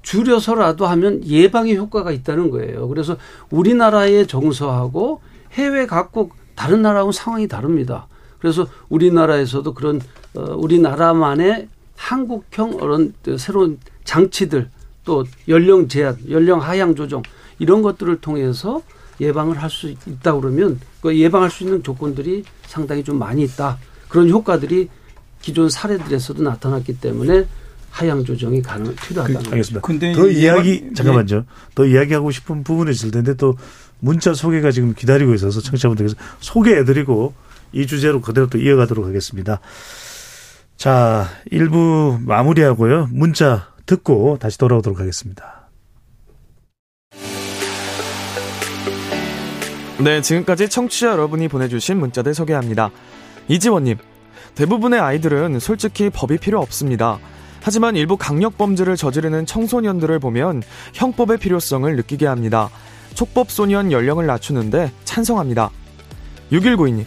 [0.07, 2.87] 줄여서라도 하면 예방의 효과가 있다는 거예요.
[2.87, 3.17] 그래서
[3.49, 5.19] 우리나라의 정서하고
[5.51, 8.07] 해외 각국 다른 나라하고 상황이 다릅니다.
[8.39, 9.99] 그래서 우리나라에서도 그런
[10.33, 14.69] 어, 우리나라만의 한국형 그런 새로운 장치들
[15.03, 17.21] 또 연령 제한, 연령 하향 조정
[17.59, 18.81] 이런 것들을 통해서
[19.19, 23.77] 예방을 할 수 있다 그러면 그 예방할 수 있는 조건들이 상당히 좀 많이 있다.
[24.07, 24.87] 그런 효과들이
[25.41, 27.45] 기존 사례들에서도 나타났기 때문에
[27.97, 29.81] 하향 조정이 가능 필요하다는 그, 알겠습니다.
[29.81, 30.93] 근데 더 이야기 예.
[30.93, 31.45] 잠깐만요.
[31.73, 33.57] 더 이야기하고 싶은 부분이 있을 텐데 또
[33.99, 37.33] 문자 소개가 지금 기다리고 있어서 청취자분들께서 소개해드리고
[37.71, 39.59] 이 주제로 그대로 또 이어가도록 하겠습니다.
[40.75, 43.09] 자, 일부 마무리하고요.
[43.11, 45.67] 문자 듣고 다시 돌아오도록 하겠습니다.
[49.99, 52.91] 네, 지금까지 청취자 여러분이 보내주신 문자들 소개합니다.
[53.47, 53.97] 이지원님,
[54.53, 57.17] 대부분의 아이들은 솔직히 법이 필요 없습니다.
[57.67, 60.63] 하지만 일부 강력범죄를 저지르는 청소년들을 보면
[60.93, 62.69] 형법의 필요성을 느끼게 합니다.
[63.13, 65.69] 촉법소년 연령을 낮추는데 찬성합니다.
[66.53, 67.03] 6192님,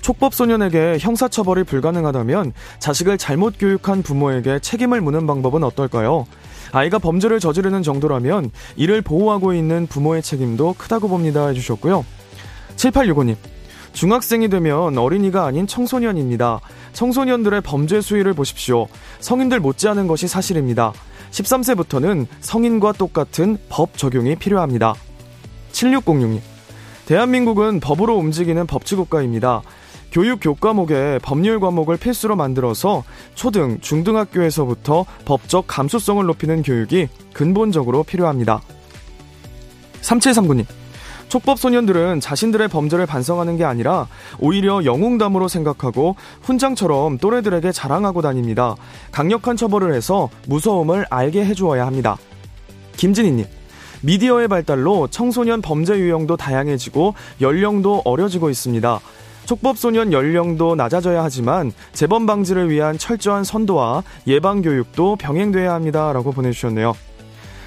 [0.00, 6.26] 촉법소년에게 형사처벌이 불가능하다면 자식을 잘못 교육한 부모에게 책임을 묻는 방법은 어떨까요?
[6.72, 12.06] 아이가 범죄를 저지르는 정도라면 이를 보호하고 있는 부모의 책임도 크다고 봅니다 해주셨고요.
[12.76, 13.36] 7865님.
[13.92, 16.60] 중학생이 되면 어린이가 아닌 청소년입니다.
[16.92, 18.86] 청소년들의 범죄 수위를 보십시오.
[19.20, 20.92] 성인들 못지않은 것이 사실입니다.
[21.30, 24.94] 13세부터는 성인과 똑같은 법 적용이 필요합니다.
[25.72, 26.40] 7606님.
[27.06, 29.62] 대한민국은 법으로 움직이는 법치국가입니다.
[30.12, 38.60] 교육 교과목에 법률 과목을 필수로 만들어서 초등, 중등학교에서부터 법적 감수성을 높이는 교육이 근본적으로 필요합니다.
[40.02, 40.79] 3739님.
[41.30, 44.08] 촉법 소년들은 자신들의 범죄를 반성하는 게 아니라
[44.40, 48.74] 오히려 영웅담으로 생각하고 훈장처럼 또래들에게 자랑하고 다닙니다.
[49.12, 52.18] 강력한 처벌을 해서 무서움을 알게 해주어야 합니다.
[52.96, 53.46] 김진희님.
[54.02, 58.98] 미디어의 발달로 청소년 범죄 유형도 다양해지고 연령도 어려지고 있습니다.
[59.44, 66.94] 촉법소년 연령도 낮아져야 하지만 재범 방지를 위한 철저한 선도와 예방 교육도 병행돼야 합니다 라고 보내주셨네요.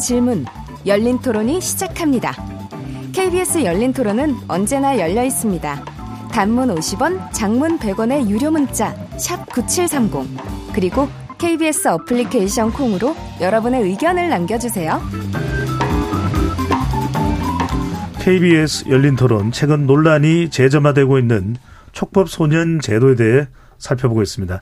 [0.00, 0.46] 질문
[0.86, 2.32] 열린 토론이 시작합니다.
[3.12, 5.84] KBS 열린 토론은 언제나 열려 있습니다.
[6.32, 15.00] 단문 50원, 장문 100원의 유료 문자 샵9730 그리고 KBS 어플리케이션 콩으로 여러분의 의견을 남겨주세요.
[18.20, 21.56] KBS 열린 토론 최근 논란이 재점화되고 있는
[21.92, 23.48] 촉법 소년 제도에 대해
[23.78, 24.60] 살펴보고 있습니다.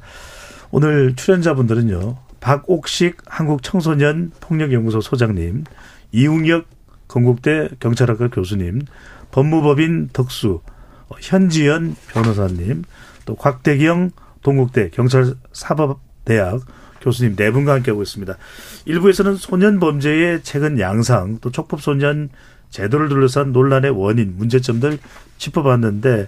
[0.70, 2.27] 오늘 출연자분들은요.
[2.40, 5.64] 박옥식 한국 청소년 폭력연구소 소장님,
[6.12, 6.66] 이웅혁
[7.08, 8.82] 건국대 경찰학과 교수님,
[9.30, 10.60] 법무법인 덕수
[11.08, 12.84] 어, 현지연 변호사님,
[13.24, 14.10] 또 곽대경
[14.42, 16.60] 동국대 경찰사법대학
[17.00, 18.36] 교수님 네 분과 함께하고 있습니다.
[18.84, 22.28] 일부에서는 소년 범죄의 최근 양상, 또 촉법 소년
[22.70, 24.98] 제도를 둘러싼 논란의 원인, 문제점들
[25.38, 26.26] 짚어봤는데,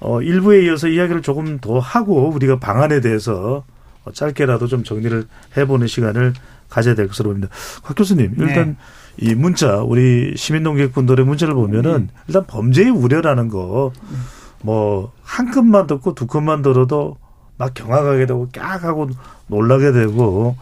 [0.00, 3.75] 어, 일부에 이어서 이야기를 조금 더 하고 우리가 방안에 대해서 어,
[4.12, 5.24] 짧게라도 좀 정리를
[5.56, 6.34] 해보는 시간을
[6.68, 7.52] 가져야 될 것으로 보입니다.
[7.82, 8.76] 곽 교수님, 일단
[9.18, 9.30] 네.
[9.30, 12.22] 이 문자, 우리 시민농객분들의 문자를 보면은 네.
[12.28, 13.92] 일단 범죄의 우려라는 거,
[14.62, 17.16] 뭐, 한 컷만 듣고 두 컷만 들어도
[17.56, 19.08] 막 경악하게 되고 깍 하고
[19.46, 20.56] 놀라게 되고,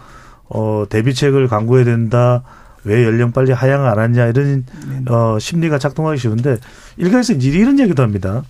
[0.49, 2.43] 어, 대비책을 강구해야 된다.
[2.85, 5.11] 왜 연령 빨리 하향 안 하냐 이런 네.
[5.11, 6.59] 어 심리가 작동하기 쉬운데
[6.99, 8.43] 일각에서 이런 얘기도 합니다.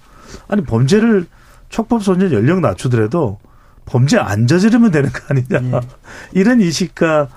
[0.48, 1.26] 아니 범죄를
[1.68, 3.38] 촉법 소년 연령 낮추더라도
[3.86, 5.76] 범죄 안 저지르면 되는 거 아니냐.
[5.76, 5.80] 예.
[6.38, 7.28] 이런 인식과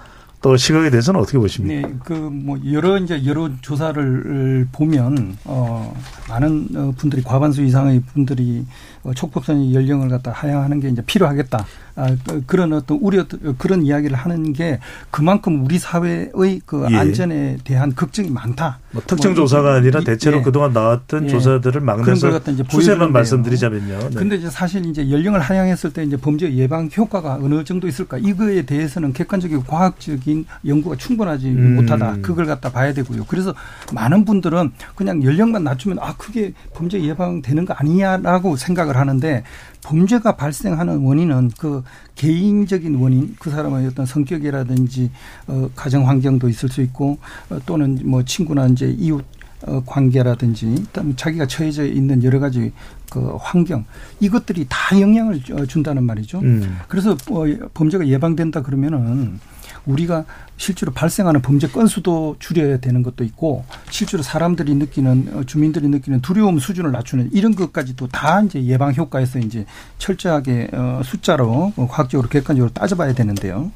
[0.41, 1.88] 또 시각에 대해서는 어떻게 보십니까?
[1.88, 5.95] 네, 그뭐 여러 이제 여러 조사를 보면 어
[6.30, 8.64] 많은 어, 분들이 과반수 이상의 분들이
[8.97, 11.66] 어, 촉법선의 연령을 갖다 하향하는 게 이제 필요하겠다.
[11.95, 13.26] 아, 그, 그런 어떤 우려
[13.58, 14.80] 그런 이야기를 하는 게
[15.10, 16.95] 그만큼 우리 사회의 그 예.
[16.95, 18.80] 안전에 대한 걱정이 많다.
[18.91, 20.41] 뭐 특정 뭐 조사가 아니라 이- 대체로 예.
[20.43, 21.30] 그동안 나왔던 예.
[21.30, 22.39] 조사들을 막내서
[22.70, 23.12] 추세만.
[23.12, 23.99] 말씀드리자면요.
[23.99, 24.16] 네.
[24.16, 28.18] 근데 이제 사실 이제 연령을 하향했을 때 이제 범죄 예방 효과가 어느 정도 있을까?
[28.20, 31.76] 이거에 대해서는 객관적이고 과학적인 연구가 충분하지 음.
[31.78, 32.18] 못하다.
[32.22, 33.26] 그걸 갖다 봐야 되고요.
[33.28, 33.55] 그래서
[33.93, 39.43] 많은 분들은 그냥 연령만 낮추면 아 그게 범죄 예방되는 거 아니냐라고 생각을 하는데
[39.84, 41.84] 범죄가 발생하는 원인은 그
[42.16, 45.12] 개인적인 원인, 그 사람의 어떤 성격이라든지
[45.48, 47.18] 어 가정 환경도 있을 수 있고
[47.50, 49.24] 어, 또는 뭐 친구나 이제 이웃
[49.66, 52.72] 어, 관계라든지 또는 자기가 처해져 있는 여러 가지
[53.10, 53.86] 그 환경
[54.20, 56.39] 이것들이 다 영향을 주- 준다는 말이죠.
[56.39, 56.78] 음.
[56.88, 57.43] 그래서 어,
[57.74, 59.39] 범죄가 예방된다 그러면은
[59.88, 60.26] 우리가
[60.58, 66.60] 실제로 발생하는 범죄 건수도 줄여야 되는 것도 있고 실제로 사람들이 느끼는 어, 주민들이 느끼는 두려움
[66.60, 69.66] 수준을 낮추는 이런 것까지도 다 이제 예방 효과에서 이제
[69.98, 73.72] 철저하게 어, 숫자로 어, 과학적으로 객관적으로 따져봐야 되는데요.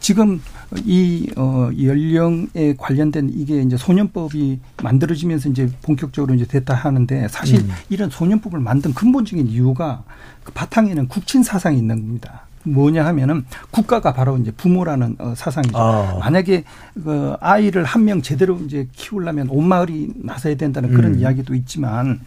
[0.00, 0.42] 지금
[0.84, 7.70] 이 어, 연령에 관련된 이게 이제 소년법이 만들어지면서 이제 본격적으로 이제 됐다 하는데 사실 음.
[7.88, 10.02] 이런 소년법을 만든 근본적인 이유가
[10.42, 12.46] 그 바탕에는 국친 사상이 있는 겁니다.
[12.64, 15.76] 뭐냐 하면은 국가가 바로 이제 부모라는 어, 사상이죠.
[15.78, 16.18] 아.
[16.20, 16.64] 만약에
[17.02, 21.20] 그 아이를 한 명 제대로 이제 키우려면 온 마을이 나서야 된다는 그런 음.
[21.20, 22.20] 이야기도 있지만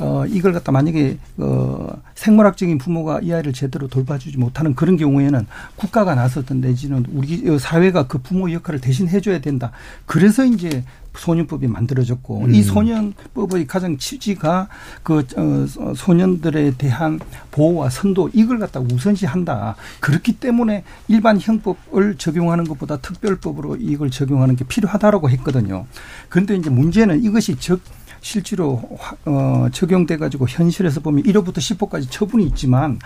[0.00, 6.14] 어 이걸 갖다 만약에 어 생물학적인 부모가 이 아이를 제대로 돌봐주지 못하는 그런 경우에는 국가가
[6.14, 9.72] 나섰던 내지는 우리 어, 사회가 그 부모 역할을 대신 해줘야 된다.
[10.06, 10.84] 그래서 이제
[11.18, 12.54] 소년법이 만들어졌고 음.
[12.54, 14.68] 이 소년법의 가장 취지가
[15.02, 17.18] 그 어, 소년들에 대한
[17.50, 19.76] 보호와 선도 이걸 갖다 우선시한다.
[20.00, 25.86] 그렇기 때문에 일반 형법을 적용하는 것보다 특별법으로 이걸 적용하는 게 필요하다라고 했거든요.
[26.28, 27.80] 그런데 이제 문제는 이것이 적
[28.20, 32.98] 실제로 화- 어, 적용돼 가지고 현실에서 보면 1호부터 10호까지 처분이 있지만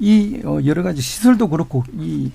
[0.00, 2.30] 이 어, 여러 가지 시설도 그렇고 이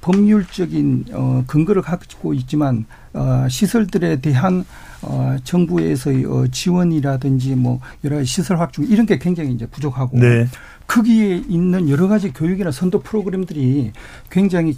[0.00, 4.64] 법률적인 어, 근거를 갖고 있지만 어, 시설들에 대한
[5.02, 10.46] 어, 정부에서의 어, 지원이라든지 뭐 여러 가지 시설 확충 이런 게 굉장히 이제 부족하고 네.
[10.86, 13.92] 거기에 있는 여러 가지 교육이나 선도 프로그램들이
[14.30, 14.76] 굉장히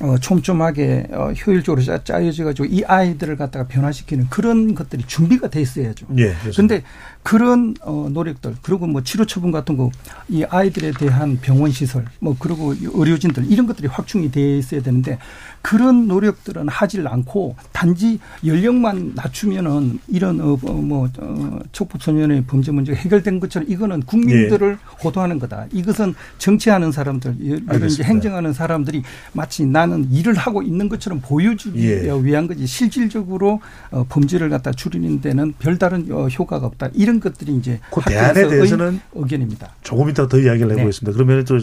[0.00, 5.60] 어, 촘촘하게 어, 효율적으로 짜- 짜여져 가지고 이 아이들을 갖다가 변화시키는 그런 것들이 준비가 돼
[5.60, 6.06] 있어야죠.
[6.18, 6.36] 예.
[6.54, 6.82] 근데
[7.28, 9.90] 그런 어 노력들 그리고 뭐 치료 처분 같은 거
[10.30, 15.18] 이 아이들에 대한 병원 시설 뭐 그리고 이 의료진들 이런 것들이 확충이 돼 있어야 되는데
[15.62, 23.40] 그런 노력들은 하질 않고 단지 연령만 낮추면은 이런 어뭐 어, 촉법 소년의 범죄 문제가 해결된
[23.40, 25.66] 것처럼 이거는 국민들을 호도하는 거다.
[25.72, 28.02] 이것은 정치하는 사람들 이런 이제.
[28.04, 29.02] 행정하는 사람들이
[29.32, 32.10] 마치 나는 일을 하고 있는 것처럼 보여주기 예.
[32.22, 33.60] 위한 거지 실질적으로
[33.90, 36.90] 어, 범죄를 갖다 줄이는 데는 별다른 어, 효과가 없다.
[36.94, 39.74] 이런 것들이 이제 그 대안에 대해서는 의견입니다.
[39.82, 40.74] 조금 이따 더 이야기를 네.
[40.74, 41.16] 해보겠습니다.
[41.16, 41.58] 그러면 또,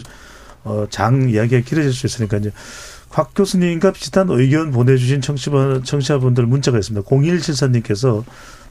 [0.64, 2.52] 어, 장 이야기가 길어질 수 있으니까 이제
[3.08, 7.08] 곽 교수님과 비슷한 의견 보내주신 청취자, 청취자분들 문자가 있습니다.
[7.08, 8.24] 0174님께서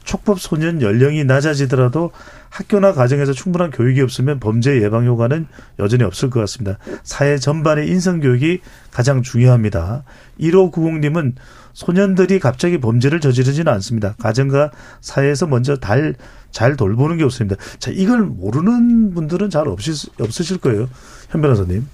[0.04, 2.12] 촉법 소년 연령이 낮아지더라도
[2.48, 5.46] 학교나 가정에서 충분한 교육이 없으면 범죄 예방 효과는
[5.80, 6.78] 여전히 없을 것 같습니다.
[7.02, 8.60] 사회 전반의 인성 교육이
[8.92, 10.04] 가장 중요합니다.
[10.40, 11.34] 1590님은
[11.76, 14.14] 소년들이 갑자기 범죄를 저지르지는 않습니다.
[14.18, 14.70] 가정과
[15.02, 16.14] 사회에서 먼저 달,
[16.50, 17.56] 잘 돌보는 게 좋습니다.
[17.78, 20.88] 자, 이걸 모르는 분들은 잘 없으실, 없으실 거예요.
[21.28, 21.86] 현 변호사님.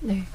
[0.00, 0.26] 네.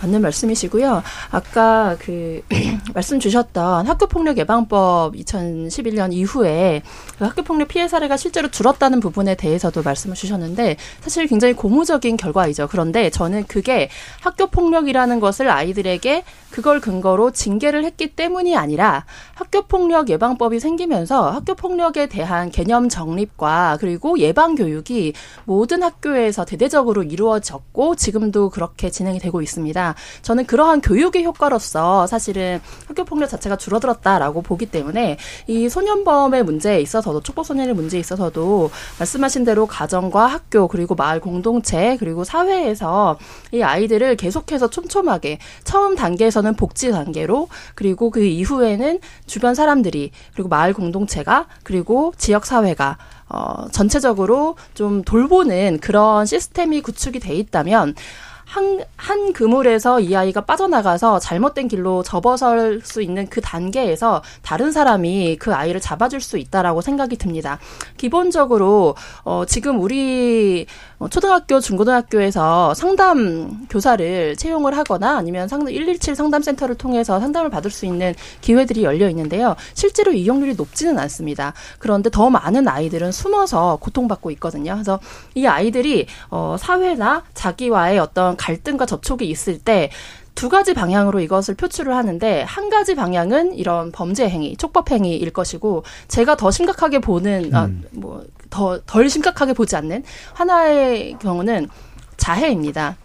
[0.00, 1.02] 음, 맞는 말씀이시고요.
[1.30, 2.42] 아까 그
[2.94, 6.82] 말씀 주셨던 학교폭력 예방법 2011년 이후에
[7.18, 12.68] 그 학교폭력 피해 사례가 실제로 줄었다는 부분에 대해서도 말씀을 주셨는데 사실 굉장히 고무적인 결과이죠.
[12.68, 13.88] 그런데 저는 그게
[14.20, 22.88] 학교폭력이라는 것을 아이들에게 그걸 근거로 징계를 했기 때문이 아니라 학교폭력 예방법이 생기면서 학교폭력에 대한 개념
[22.88, 25.12] 정립과 그리고 예방 교육이
[25.44, 29.89] 모든 학교에서 대대적으로 이루어졌고 지금도 그렇게 진행이 되고 있습니다.
[30.22, 37.20] 저는 그러한 교육의 효과로서 사실은 학교 폭력 자체가 줄어들었다라고 보기 때문에 이 소년범의 문제에 있어서도
[37.22, 43.18] 촉법 소년의 문제에 있어서도 말씀하신 대로 가정과 학교 그리고 마을 공동체 그리고 사회에서
[43.52, 50.72] 이 아이들을 계속해서 촘촘하게 처음 단계에서는 복지 단계로 그리고 그 이후에는 주변 사람들이 그리고 마을
[50.72, 57.94] 공동체가 그리고 지역 사회가 어 전체적으로 좀 돌보는 그런 시스템이 구축이 돼 있다면
[58.50, 65.36] 한, 한 그물에서 이 아이가 빠져나가서 잘못된 길로 접어설 수 있는 그 단계에서 다른 사람이
[65.36, 67.60] 그 아이를 잡아줄 수 있다라고 생각이 듭니다.
[67.96, 70.66] 기본적으로, 어, 지금 우리
[71.08, 78.14] 초등학교, 중고등학교에서 상담 교사를 채용을 하거나 아니면 상담 117 상담센터를 통해서 상담을 받을 수 있는
[78.40, 79.56] 기회들이 열려 있는데요.
[79.72, 81.54] 실제로 이용률이 높지는 않습니다.
[81.78, 84.74] 그런데 더 많은 아이들은 숨어서 고통받고 있거든요.
[84.74, 85.00] 그래서
[85.34, 89.90] 이 아이들이 어, 사회나 자기와의 어떤 갈등과 접촉이 있을 때
[90.40, 95.84] 두 가지 방향으로 이것을 표출을 하는데 한 가지 방향은 이런 범죄 행위, 촉법 행위일 것이고
[96.08, 97.84] 제가 더 심각하게 보는 아, 음.
[97.90, 101.68] 뭐더 덜 심각하게 보지 않는 하나의 경우는
[102.16, 102.96] 자해입니다.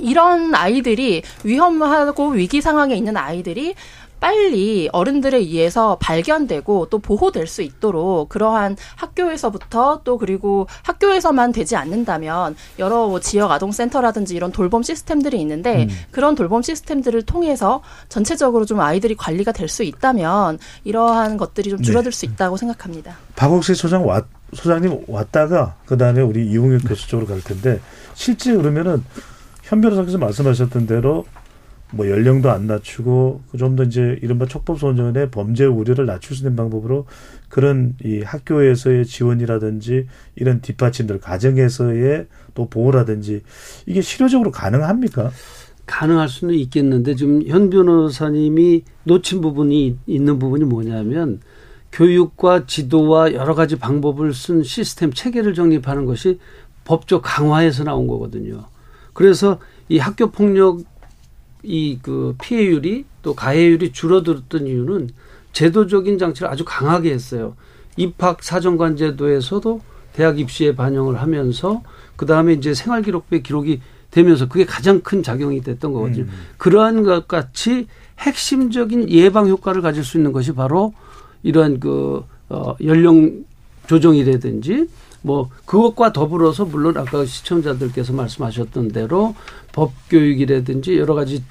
[0.00, 3.76] 이런 아이들이 위험하고 위기 상황에 있는 아이들이
[4.22, 12.54] 빨리 어른들에 의해서 발견되고 또 보호될 수 있도록 그러한 학교에서부터 또 그리고 학교에서만 되지 않는다면
[12.78, 15.88] 여러 뭐 지역 아동센터라든지 이런 돌봄 시스템들이 있는데 음.
[16.12, 22.12] 그런 돌봄 시스템들을 통해서 전체적으로 좀 아이들이 관리가 될 수 있다면 이러한 것들이 좀 줄어들
[22.12, 23.16] 수 있다고 생각합니다.
[23.36, 27.80] 박옥세 소장 왔, 소장님 왔다가 그 다음에 우리 이웅혁 교수 쪽으로 갈 텐데
[28.12, 29.02] 실제 그러면은
[29.62, 31.24] 현 변호사께서 말씀하셨던 대로
[31.92, 36.56] 뭐 연령도 안 낮추고 좀 더 이제 이른바 촉법 소년의 범죄 우려를 낮출 수 있는
[36.56, 37.06] 방법으로
[37.48, 43.42] 그런 이 학교에서의 지원이라든지 이런 뒷받침들 가정에서의 또 보호라든지
[43.86, 45.30] 이게 실효적으로 가능합니까?
[45.86, 51.40] 가능할 수는 있겠는데 지금 현 변호사님이 놓친 부분이 있는 부분이 뭐냐면
[51.92, 56.38] 교육과 지도와 여러 가지 방법을 쓴 시스템 체계를 정립하는 것이
[56.84, 58.64] 법적 강화에서 나온 거거든요.
[59.12, 60.80] 그래서 이 학교 폭력
[61.62, 65.10] 이 그 피해율이 또 가해율이 줄어들었던 이유는
[65.52, 67.54] 제도적인 장치를 아주 강하게 했어요.
[67.96, 69.80] 입학 사정관 제도에서도
[70.12, 71.82] 대학 입시에 반영을 하면서
[72.16, 76.24] 그 다음에 이제 생활기록부에 기록이 되면서 그게 가장 큰 작용이 됐던 거거든요.
[76.58, 77.86] 그러한 것 같이
[78.18, 80.92] 핵심적인 예방 효과를 가질 수 있는 것이 바로
[81.42, 83.44] 이러한 그 어, 연령
[83.86, 84.88] 조정이라든지
[85.22, 89.34] 뭐 그것과 더불어서 물론 아까 시청자들께서 말씀하셨던 대로
[89.72, 91.42] 법 교육이라든지 여러 가지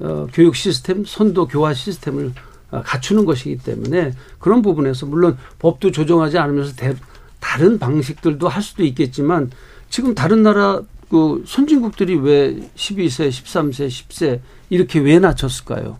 [0.00, 2.32] 어, 교육 시스템, 선도 교화 시스템을
[2.72, 6.94] 어, 갖추는 것이기 때문에 그런 부분에서 물론 법도 조정하지 않으면서 대,
[7.38, 9.50] 다른 방식들도 할 수도 있겠지만
[9.88, 15.98] 지금 다른 나라 그 선진국들이 왜 12세, 13세, 10세 이렇게 왜 낮췄을까요?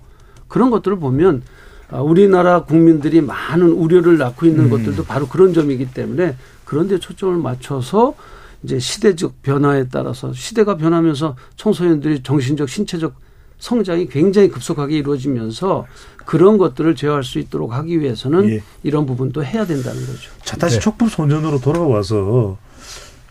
[0.48, 1.42] 그런 것들을 보면
[1.90, 4.70] 아, 우리나라 국민들이 많은 우려를 낳고 있는 음.
[4.70, 6.36] 것들도 바로 그런 점이기 때문에
[6.72, 8.14] 그런 데 초점을 맞춰서
[8.62, 13.14] 이제 시대적 변화에 따라서 시대가 변하면서 청소년들이 정신적, 신체적
[13.58, 15.86] 성장이 굉장히 급속하게 이루어지면서
[16.24, 18.62] 그런 것들을 제어할 수 있도록 하기 위해서는 예.
[18.84, 20.30] 이런 부분도 해야 된다는 거죠.
[20.44, 20.80] 자, 다시 네.
[20.80, 22.56] 촉법 소년으로 돌아와서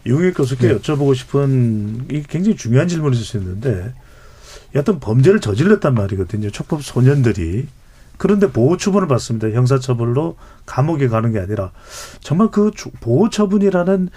[0.06, 0.78] 이웅혁 교수께 네.
[0.78, 3.92] 여쭤보고 싶은 이게 굉장히 중요한 질문일 수 있는데
[4.76, 6.52] 어떤 범죄를 저질렀단 말이거든요.
[6.52, 7.66] 촉법 소년들이.
[8.22, 9.50] 그런데 보호 처분을 받습니다.
[9.50, 11.72] 형사 처벌로 감옥에 가는 게 아니라
[12.20, 14.10] 정말 그 주- 보호 처분이라는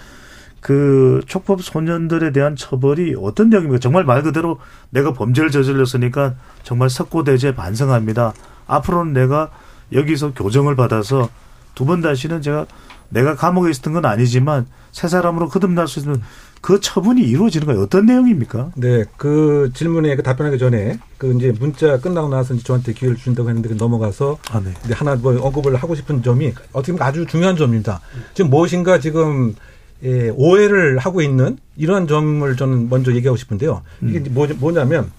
[0.61, 3.79] 그 촉법 소년들에 대한 처벌이 어떤 내용입니까?
[3.79, 4.59] 정말 말 그대로
[4.91, 8.33] 내가 범죄를 저질렀으니까 정말 석고대죄 반성합니다.
[8.67, 9.49] 앞으로는 내가
[9.91, 11.29] 여기서 교정을 받아서
[11.73, 12.67] 두 번 다시는 제가
[13.09, 16.21] 내가 감옥에 있었던 건 아니지만 새 사람으로 거듭날 수 있는
[16.61, 17.81] 그 처분이 이루어지는 거예요.
[17.81, 18.71] 어떤 내용입니까?
[18.75, 23.49] 네, 그 질문에 그 답변하기 전에 그 이제 문자 끝나고 나서 이제 저한테 기회를 준다고
[23.49, 24.71] 했는데 그 넘어가서 아, 네.
[24.83, 28.01] 이제 하나 뭐 언급을 하고 싶은 점이 어떻게 보면 아주 중요한 점입니다.
[28.33, 29.55] 지금 무엇인가 지금
[30.03, 33.81] 예, 오해를 하고 있는 이러한 점을 저는 먼저 얘기하고 싶은데요.
[34.03, 35.11] 이게 이제 뭐, 뭐냐면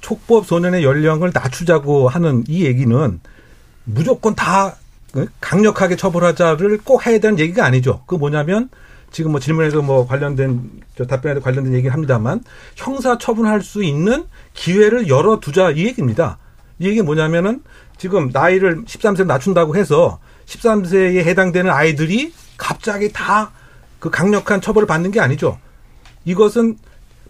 [0.00, 3.20] 촉법 소년의 연령을 낮추자고 하는 이 얘기는
[3.84, 4.76] 무조건 다
[5.14, 5.26] 어?
[5.40, 8.02] 강력하게 처벌하자를 꼭 해야 되는 얘기가 아니죠.
[8.06, 8.68] 그 뭐냐면
[9.12, 12.42] 지금 뭐 질문에도 뭐 관련된 저 답변에도 관련된 얘기를 합니다만
[12.74, 16.38] 형사 처분할 수 있는 기회를 열어 두자 이 얘기입니다.
[16.78, 17.62] 이 얘기 뭐냐면은
[17.98, 23.52] 지금 나이를 13세 낮춘다고 해서 13세에 해당되는 아이들이 갑자기 다
[24.02, 25.60] 그 강력한 처벌을 받는 게 아니죠.
[26.24, 26.76] 이것은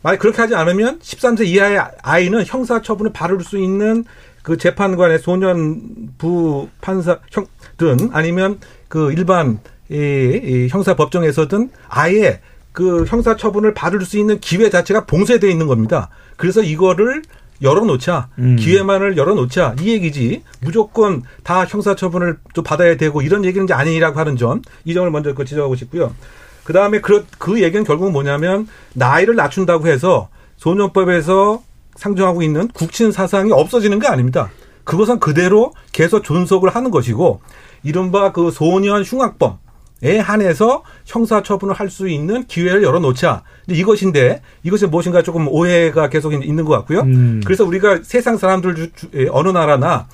[0.01, 4.07] 만약 그렇게 하지 않으면 13세 이하의 아이는 형사 처분을 받을 수 있는
[4.43, 8.59] 그 재판관의 소년부 판사 형든 아니면
[8.89, 9.61] 그 일반
[9.93, 12.41] 이, 이 형사 법정에서든 아예
[12.73, 16.09] 그 형사 처분을 받을 수 있는 기회 자체가 봉쇄되어 있는 겁니다.
[16.37, 17.23] 그래서 이거를
[17.61, 18.57] 열어놓자 음.
[18.57, 24.19] 기회만을 열어놓자 이 얘기지 무조건 다 형사 처분을 좀 받아야 되고 이런 얘기는 이제 아니라고
[24.19, 26.15] 하는 점 이 점을 먼저 그 지적하고 싶고요.
[26.65, 31.63] 그 다음에 그, 그 얘기는 결국은 뭐냐면 나이를 낮춘다고 해서 소년법에서
[31.97, 34.51] 상정하고 있는 국친 사상이 없어지는 게 아닙니다.
[34.85, 37.41] 그것은 그대로 계속 존속을 하는 것이고
[37.85, 39.59] 이른바 그 소년 흉악범
[40.19, 43.43] 한해서 형사 처분을 할 수 있는 기회를 열어놓자.
[43.69, 47.01] 이것인데 이것이 무엇인가 조금 오해가 계속 있는 것 같고요.
[47.01, 47.41] 음.
[47.45, 50.07] 그래서 우리가 세상 사람들 주, 주, 어느 나라나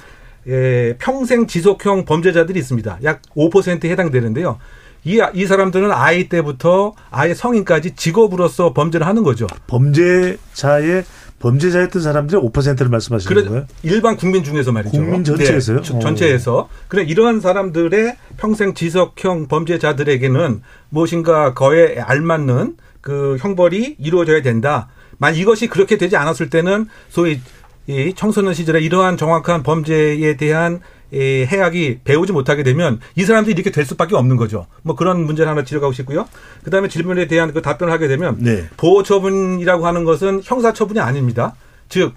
[0.48, 2.98] 예, 평생 지속형 범죄자들이 있습니다.
[3.04, 4.58] 약 5%에 해당되는데요.
[5.04, 9.46] 이, 이 사람들은 아이 때부터 아예 성인까지 직업으로서 범죄를 하는 거죠.
[9.68, 11.04] 범죄자의
[11.40, 13.66] 범죄자였던 사람들의 5%를 말씀하시는 그래, 거예요?
[13.82, 14.92] 일반 국민 중에서 말이죠.
[14.92, 15.82] 국민 전체에서요?
[15.82, 16.68] 네, 전체에서.
[16.88, 24.88] 그래 이러한 사람들의 평생 지속형 범죄자들에게는 무엇인가 거에 알맞는 그 형벌이 이루어져야 된다.
[25.18, 27.40] 만 이것이 그렇게 되지 않았을 때는 소위
[27.86, 30.80] 이 청소년 시절에 이러한 정확한 범죄에 대한 이
[31.12, 34.66] 해악이 배우지 못하게 되면 이 사람들이 이렇게 될 수밖에 없는 거죠.
[34.82, 36.28] 뭐 그런 문제를 하나 지적하고 싶고요.
[36.62, 38.68] 그 다음에 질문에 대한 그 답변을 하게 되면 네.
[38.76, 41.54] 보호 처분이라고 하는 것은 형사 처분이 아닙니다.
[41.88, 42.14] 즉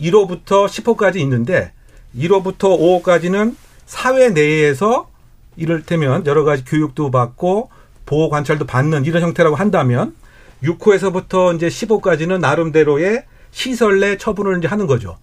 [0.00, 1.72] 1호부터 10호까지 있는데
[2.16, 3.54] 1호부터 5호까지는
[3.86, 5.08] 사회 내에서
[5.56, 7.70] 이를테면 여러 가지 교육도 받고
[8.06, 10.14] 보호 관찰도 받는 이런 형태라고 한다면
[10.62, 15.16] 6호에서부터 이제 15까지는 나름대로의 시설 내 처분을 이제 하는 거죠.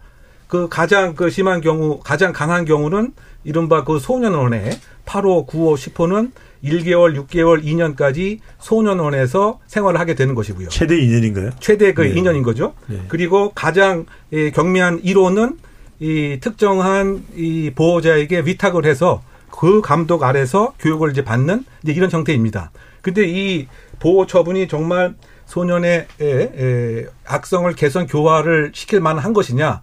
[0.52, 3.14] 그 가장 그 심한 경우, 가장 강한 경우는
[3.46, 4.72] 이른바 그 소년원에
[5.06, 6.32] 8호, 9호, 10호는
[6.62, 10.68] 1개월, 6개월, 2년까지 소년원에서 생활을 하게 되는 것이고요.
[10.68, 11.54] 최대 2년인가요?
[11.62, 12.14] 최대 그 네.
[12.16, 12.74] 2년인 거죠.
[12.88, 13.00] 네.
[13.08, 14.06] 그리고 가장
[14.54, 15.56] 경미한 1호는
[16.02, 22.72] 이 특정한 이 보호자에게 위탁을 해서 그 감독 아래서 교육을 이제 받는 이제 이런 형태입니다.
[23.02, 23.68] 근데 이
[24.00, 29.82] 보호 처분이 정말 소년의 에, 악성을 개선 교화를 시킬 만한 것이냐?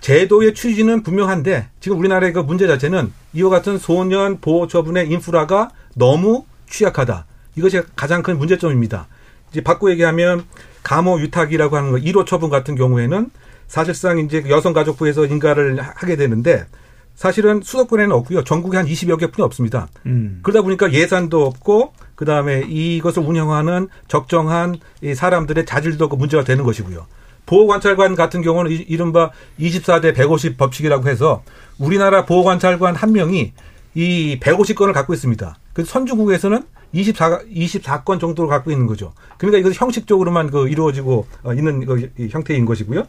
[0.00, 6.44] 제도의 취지는 분명한데 지금 우리나라의 그 문제 자체는 이와 같은 소년 보호 처분의 인프라가 너무
[6.68, 7.26] 취약하다.
[7.56, 9.08] 이것이 가장 큰 문제점입니다.
[9.50, 10.44] 이제 바꿔 얘기하면
[10.82, 13.30] 감호 유탁이라고 하는 거 1호 처분 같은 경우에는
[13.66, 16.66] 사실상 이제 여성가족부에서 인가를 하게 되는데
[17.14, 18.44] 사실은 수도권에는 없고요.
[18.44, 19.88] 전국에 한 20여 개 뿐이 없습니다.
[20.06, 20.40] 음.
[20.42, 27.06] 그러다 보니까 예산도 없고 그다음에 이것을 운영하는 적정한 이 사람들의 자질도 그 문제가 되는 것이고요.
[27.46, 31.42] 보호관찰관 같은 경우는 이른바 24대 150 법칙이라고 해서
[31.78, 33.52] 우리나라 보호관찰관 한 명이
[33.94, 35.56] 이 150건을 갖고 있습니다.
[35.72, 36.62] 그 선주국에서는
[36.92, 39.12] 24, 24건 정도로 갖고 있는 거죠.
[39.38, 43.04] 그러니까 이것은 형식적으로만 그 이루어지고 어, 있는 그 형태인 것이고요.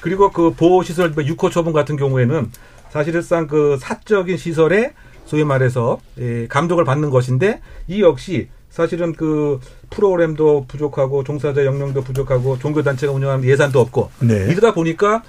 [0.00, 2.50] 그리고 그 보호시설 6호 뭐 처분 같은 경우에는
[2.90, 4.92] 사실상 그 사적인 시설에
[5.24, 9.60] 소위 말해서 예, 감독을 받는 것인데 이 역시 사실은 그
[9.90, 14.48] 프로그램도 부족하고 종사자 역량도 부족하고 종교 단체가 운영하는 예산도 없고 네.
[14.50, 15.22] 이러다 보니까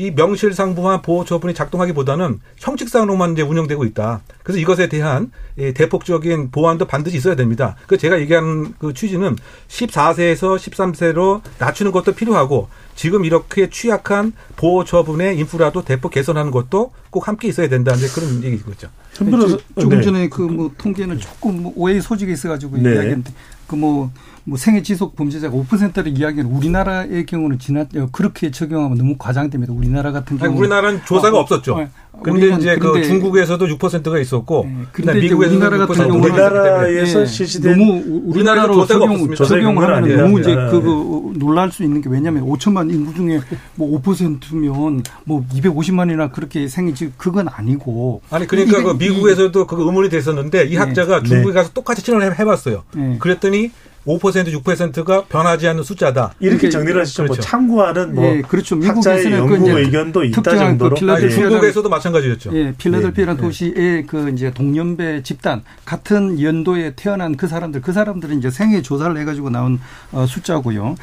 [0.00, 4.22] 이 명실상부한 보호 처분이 작동하기보다는 형식상으로만 이제 운영되고 있다.
[4.42, 5.30] 그래서 이것에 대한
[5.74, 7.76] 대폭적인 보완도 반드시 있어야 됩니다.
[7.86, 9.36] 그 제가 얘기하는 그 취지는
[9.68, 17.28] 14세에서 13세로 낮추는 것도 필요하고 지금 이렇게 취약한 보호 처분의 인프라도 대폭 개선하는 것도 꼭
[17.28, 18.88] 함께 있어야 된다는 그런 얘기죠.
[19.20, 19.30] 네,
[19.76, 20.00] 조금 네.
[20.00, 22.94] 전에 그 뭐 통계는 조금 뭐 오해 소지가 있어가지고 네.
[22.94, 23.34] 이야기했는데
[23.66, 24.10] 그뭐
[24.44, 29.72] 뭐 생애 지속 범죄자가 5%를 이야기하는 우리나라의 경우는 지나 어, 그렇게 적용하면 너무 과장됩니다.
[29.72, 31.76] 우리나라 같은 경우 우리나라는 조사가 어, 없었죠.
[31.76, 31.88] 어,
[32.22, 38.02] 그런데 이제 그 중국에서도 6%가 있었고 네, 그런데 미국에서 우리나라 같은 경우는 우리나라에서 실시된 너무
[38.26, 43.40] 우리나라로 적용 적용하면 너무 이제 그, 그 놀랄 수 있는 게 왜냐하면 5천만 인구 중에
[43.74, 50.64] 뭐 5%면 뭐 250만이나 그렇게 생기지 그건 아니고 아니 그러니까 그 미국에서도 그 의문이 됐었는데
[50.64, 50.76] 이 네.
[50.76, 51.28] 학자가 네.
[51.28, 52.84] 중국에 가서 똑같이 실험을 해봤어요.
[52.94, 53.16] 네.
[53.18, 53.70] 그랬더니
[54.06, 56.34] 5% 6%가 변하지 않는 숫자다.
[56.40, 57.22] 이렇게 정리를 하시죠.
[57.22, 57.40] 뭐 그렇죠.
[57.40, 58.76] 뭐 참고하는 뭐 예, 그렇죠.
[58.76, 60.96] 미국에서는 연구 그 의견도 있다 그 정도로.
[60.96, 62.50] 그 아니, 중국에서도 마찬가지였죠.
[62.54, 68.38] 예, 필라델피아라는 예, 도시의 그 이제 동년배 집단 같은 연도에 태어난 그 사람들 그 사람들은
[68.38, 69.80] 이제 생애 조사를 해가지고 나온
[70.12, 70.96] 어, 숫자고요.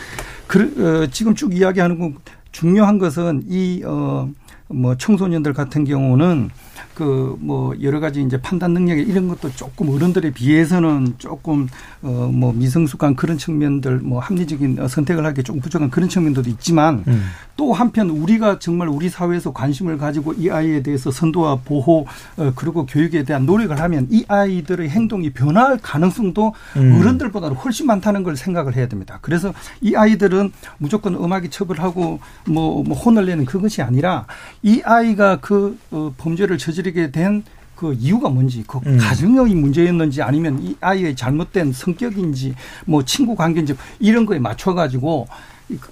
[0.48, 2.16] 그, 어, 지금 쭉 이야기하는 건
[2.52, 4.30] 중요한 것은 이 어.
[4.70, 6.50] 뭐 청소년들 같은 경우는
[6.98, 11.68] 그 뭐 여러 가지 이제 판단 능력 이런 것도 조금 어른들에 비해서는 조금
[12.02, 17.24] 어 뭐 미성숙한 그런 측면들 뭐 합리적인 선택을 하기 조금 부족한 그런 측면도 있지만 음.
[17.56, 22.06] 또 한편 우리가 정말 우리 사회에서 관심을 가지고 이 아이에 대해서 선도와 보호
[22.38, 27.00] 어 그리고 교육에 대한 노력을 하면 이 아이들의 행동이 변할 가능성도 음.
[27.00, 29.20] 어른들보다 훨씬 많다는 걸 생각을 해야 됩니다.
[29.22, 34.26] 그래서 이 아이들은 무조건 음악이 처벌하고 뭐, 뭐 혼을 내는 그것이 아니라
[34.62, 37.44] 이 아이가 그 어, 범죄를 저지르 게 된
[37.78, 38.98] 그 이유가 뭔지, 그 음.
[38.98, 45.28] 가정의 문제였는지 아니면 이 아이의 잘못된 성격인지 뭐 친구 관계인지 이런 거에 맞춰 가지고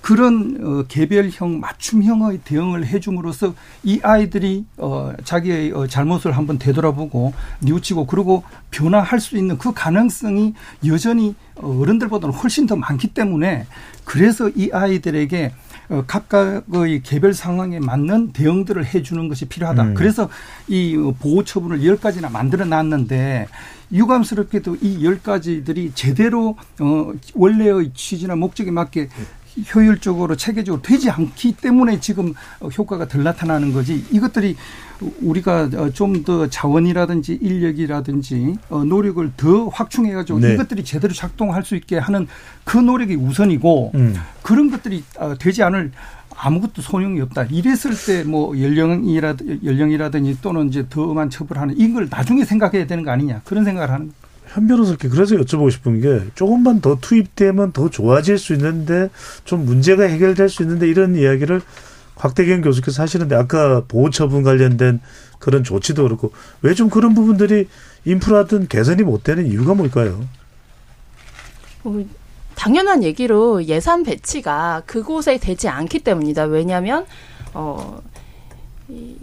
[0.02, 8.08] 그런 어, 개별형 맞춤형의 대응을 해줌으로써 이 아이들이 어, 자기의 어, 잘못을 한번 되돌아보고 뉘우치고
[8.08, 10.54] 그리고 변화할 수 있는 그 가능성이
[10.88, 13.68] 여전히 어른들보다는 훨씬 더 많기 때문에
[14.06, 15.65] 그래서 이 아이들에게 어,
[16.08, 19.84] 각각의 개별 상황에 맞는 대응들을 해주는 것이 필요하다.
[19.84, 19.94] 음.
[19.94, 20.30] 그래서
[20.68, 23.48] 이 보호 처분을 열 가지나 만들어 놨는데
[23.92, 29.10] 유감스럽게도 이 열 가지들이 제대로 어 원래의 취지나 목적에 맞게
[29.74, 32.34] 효율적으로 체계적으로 되지 않기 때문에 지금
[32.78, 34.58] 효과가 덜 나타나는 거지 이것들이
[35.22, 40.54] 우리가 좀 더 자원이라든지 인력이라든지 어, 노력을 더 확충해가지고 네.
[40.54, 42.28] 이것들이 제대로 작동할 수 있게 하는
[42.64, 44.16] 그 노력이 우선이고 음.
[44.42, 45.92] 그런 것들이 어, 되지 않을
[46.38, 47.44] 아무것도 소용이 없다.
[47.44, 53.12] 이랬을 때 뭐 연령이라 연령이라든지 또는 이제 더 엄한 처벌하는 이걸 나중에 생각해야 되는 거
[53.12, 54.12] 아니냐 그런 생각을 하는.
[54.48, 59.10] 현 변호사께 그래서 여쭤보고 싶은 게 조금만 더 투입되면 더 좋아질 수 있는데
[59.44, 61.62] 좀 문제가 해결될 수 있는데 이런 이야기를
[62.16, 65.02] 곽대경 교수께서 하시는데 아까 보호처분 관련된
[65.40, 67.68] 그런 조치도 그렇고 왜 좀 그런 부분들이
[68.06, 70.26] 인프라든 개선이 못 되는 이유가 뭘까요?
[71.84, 72.06] 어,
[72.56, 76.46] 당연한 얘기로 예산 배치가 그곳에 되지 않기 때문이다.
[76.46, 77.06] 왜냐하면
[77.54, 78.02] 어,
[78.90, 79.16] 이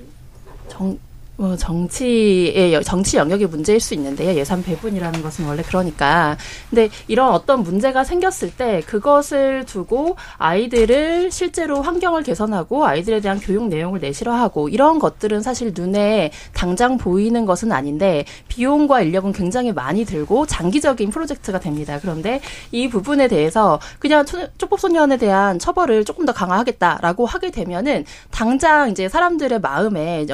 [0.68, 0.98] 정,
[1.42, 4.32] 뭐 정치의 정치 영역의 문제일 수 있는데요.
[4.38, 6.36] 예산 배분이라는 것은 원래 그러니까.
[6.70, 13.66] 근데 이런 어떤 문제가 생겼을 때 그것을 두고 아이들을 실제로 환경을 개선하고 아이들에 대한 교육
[13.66, 20.46] 내용을 내실화하고 이런 것들은 사실 눈에 당장 보이는 것은 아닌데 비용과 인력은 굉장히 많이 들고
[20.46, 21.98] 장기적인 프로젝트가 됩니다.
[22.00, 22.40] 그런데
[22.70, 24.24] 이 부분에 대해서 그냥
[24.58, 30.24] 쪽법소년에 대한 처벌을 조금 더 강화하겠다라고 하게 되면은 당장 이제 사람들의 마음에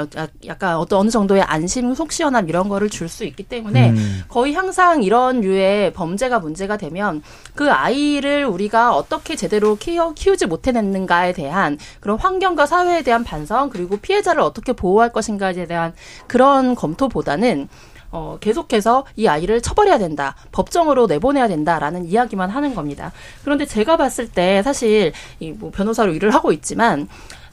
[0.44, 4.22] 약간 또 어느 정도의 안심, 속 시원함 이런 거를 줄 수 있기 때문에 음.
[4.28, 7.22] 거의 항상 이런 류의 범죄가 문제가 되면
[7.54, 13.96] 그 아이를 우리가 어떻게 제대로 키워, 키우지 못해냈는가에 대한 그런 환경과 사회에 대한 반성 그리고
[13.96, 15.94] 피해자를 어떻게 보호할 것인가에 대한
[16.26, 17.68] 그런 검토보다는
[18.10, 20.34] 어, 계속해서 이 아이를 처벌해야 된다.
[20.52, 23.12] 법정으로 내보내야 된다라는 이야기만 하는 겁니다.
[23.44, 27.08] 그런데 제가 봤을 때 사실 이 뭐 변호사로 일을 하고 있지만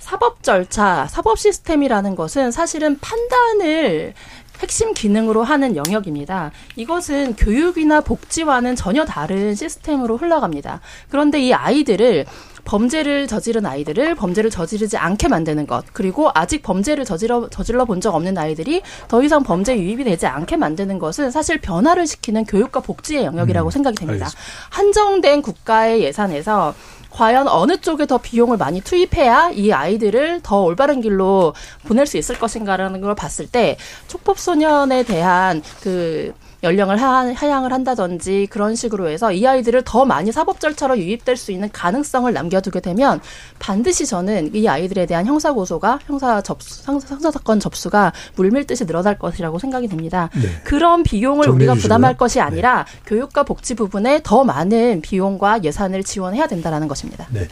[0.06, 4.14] 사법 절차, 사법 시스템이라는 것은 사실은 판단을
[4.60, 6.52] 핵심 기능으로 하는 영역입니다.
[6.76, 10.80] 이것은 교육이나 복지와는 전혀 다른 시스템으로 흘러갑니다.
[11.10, 12.26] 그런데 이 아이들을
[12.66, 18.14] 범죄를 저지른 아이들을 범죄를 저지르지 않게 만드는 것 그리고 아직 범죄를 저질러 저질러 본 적
[18.14, 23.24] 없는 아이들이 더 이상 범죄 유입이 되지 않게 만드는 것은 사실 변화를 시키는 교육과 복지의
[23.26, 24.26] 영역이라고 음, 생각이 됩니다.
[24.26, 24.70] 알겠습니다.
[24.70, 26.74] 한정된 국가의 예산에서
[27.16, 31.54] 과연 어느 쪽에 더 비용을 많이 투입해야 이 아이들을 더 올바른 길로
[31.88, 36.34] 보낼 수 있을 것인가라는 걸 봤을 때 촉법소년에 대한 그
[36.66, 41.70] 연령을 하향을 한다든지 그런 식으로 해서 이 아이들을 더 많이 사법 절차로 유입될 수 있는
[41.72, 43.22] 가능성을 남겨두게 되면
[43.60, 49.60] 반드시 저는 이 아이들에 대한 형사 고소가 형사 접수 상사 사건 접수가 물밀듯이 늘어날 것이라고
[49.60, 50.30] 생각이 됩니다.
[50.34, 50.50] 네.
[50.64, 53.00] 그런 비용을 우리가 부담할 것이 아니라 네.
[53.06, 57.28] 교육과 복지 부분에 더 많은 비용과 예산을 지원해야 된다라는 것입니다.
[57.32, 57.48] 네.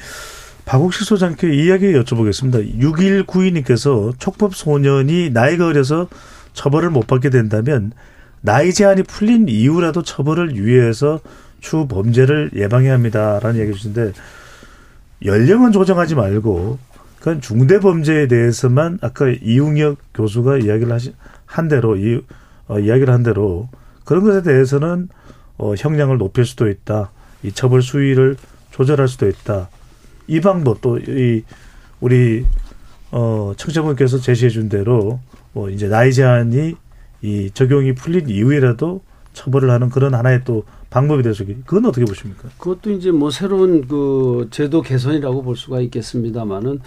[0.66, 2.80] 박옥식 소장께 이야기 여쭤보겠습니다.
[2.80, 6.07] 6192님께서 촉법 소년이 나이가 어려서
[6.53, 7.91] 처벌을 못 받게 된다면
[8.43, 11.21] 나이 제한이 풀린 이후라도 처벌을 유예해서
[11.61, 14.11] 추후 범죄를 예방해야 합니다라는 얘기 주신데
[15.23, 16.77] 연령은 조정하지 말고
[17.19, 21.13] 그건 중대 범죄에 대해서만 아까 이웅혁 교수가 이야기를 하신
[21.45, 22.21] 한 대로 이
[22.67, 23.69] 어, 이야기를 한 대로
[24.03, 25.07] 그런 것에 대해서는
[25.57, 27.11] 어, 형량을 높일 수도 있다.
[27.43, 28.35] 이 처벌 수위를
[28.71, 29.69] 조절할 수도 있다.
[30.27, 31.43] 이 방법 또 이
[32.03, 32.45] 우리
[33.11, 35.21] 어 청취자분께서 제시해 준 대로
[35.53, 36.75] 뭐 이제 나이 제한이
[37.24, 39.01] 이 적용이 풀린 이후에라도
[39.34, 42.49] 처벌을 하는 그런 하나의 또 방법이 돼서 그건 어떻게 보십니까?
[42.59, 46.82] 그것도 이제 뭐 새로운 그 제도 개선이라고 볼 수가 있겠습니다만은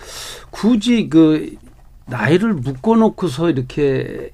[0.51, 1.57] 굳이 그
[2.07, 4.31] 나이를 묶어놓고서 이렇게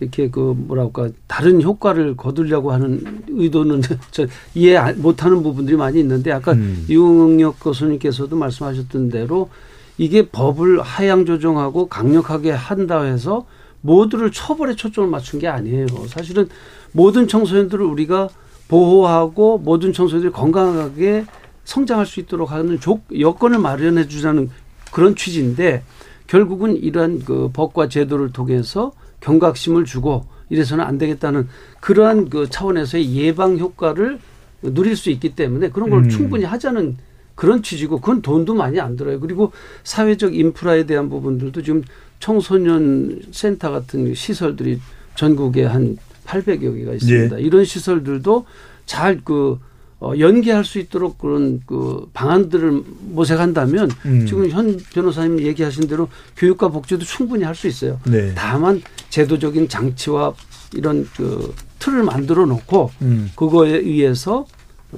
[0.00, 6.52] 이렇게 그 뭐랄까 다른 효과를 거두려고 하는 의도는 저 이해 못하는 부분들이 많이 있는데 아까
[6.52, 6.84] 음.
[6.88, 9.50] 이웅혁 교수님께서도 말씀하셨던 대로
[9.96, 13.46] 이게 법을 하향 조정하고 강력하게 한다 해서
[13.84, 15.86] 모두를 처벌에 초점을 맞춘 게 아니에요.
[16.08, 16.48] 사실은
[16.92, 18.30] 모든 청소년들을 우리가
[18.66, 21.26] 보호하고 모든 청소년들이 건강하게
[21.64, 24.50] 성장할 수 있도록 하는 조, 여건을 마련해 주자는
[24.90, 25.82] 그런 취지인데
[26.26, 31.48] 결국은 이러한 그 법과 제도를 통해서 경각심을 주고 이래서는 안 되겠다는
[31.80, 34.18] 그러한 그 차원에서의 예방 효과를
[34.62, 36.08] 누릴 수 있기 때문에 그런 걸 음.
[36.08, 36.96] 충분히 하자는
[37.34, 39.20] 그런 취지고 그건 돈도 많이 안 들어요.
[39.20, 41.82] 그리고 사회적 인프라에 대한 부분들도 지금
[42.24, 44.80] 청소년 센터 같은 시설들이
[45.14, 47.38] 전국에 한 800여 개가 있습니다.
[47.38, 47.42] 예.
[47.42, 48.46] 이런 시설들도
[48.86, 49.58] 잘그
[50.00, 54.26] 어, 연계할 수 있도록 그런 그 방안들을 모색한다면 음.
[54.26, 56.08] 지금 현 변호사님 얘기하신 대로
[56.38, 58.00] 교육과 복지도 충분히 할 수 있어요.
[58.06, 58.32] 네.
[58.34, 60.32] 다만 제도적인 장치와
[60.74, 63.32] 이런 그 틀을 만들어 놓고 음.
[63.36, 64.46] 그거에 의해서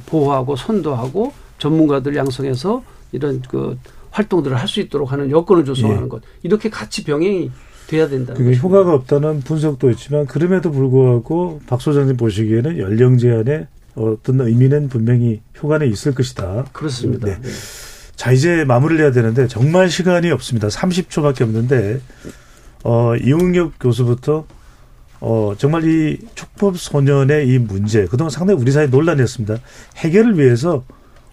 [0.07, 3.77] 보호하고 선도하고 전문가들 양성해서 이런 그
[4.17, 6.09] 활동들을 할 수 있도록 하는 여건을 조성하는 예.
[6.09, 7.51] 것 이렇게 같이 병행이
[7.87, 8.35] 돼야 된다.
[8.35, 15.41] 그게 효과가 없다는 분석도 있지만 그럼에도 불구하고 박 소장님 보시기에는 연령 제한에 어떤 의미는 분명히
[15.63, 16.65] 효과는 있을 것이다.
[16.73, 17.27] 그렇습니다.
[17.27, 17.39] 네.
[18.17, 20.67] 자 이제 마무리를 해야 되는데 정말 시간이 없습니다.
[20.69, 22.01] 30초밖에 없는데
[22.83, 24.47] 어, 이웅엽 교수부터
[25.21, 29.59] 어, 정말 이 촉법 소년의 이 문제 그동안 상당히 우리 사회 논란이었습니다.
[29.99, 30.83] 해결을 위해서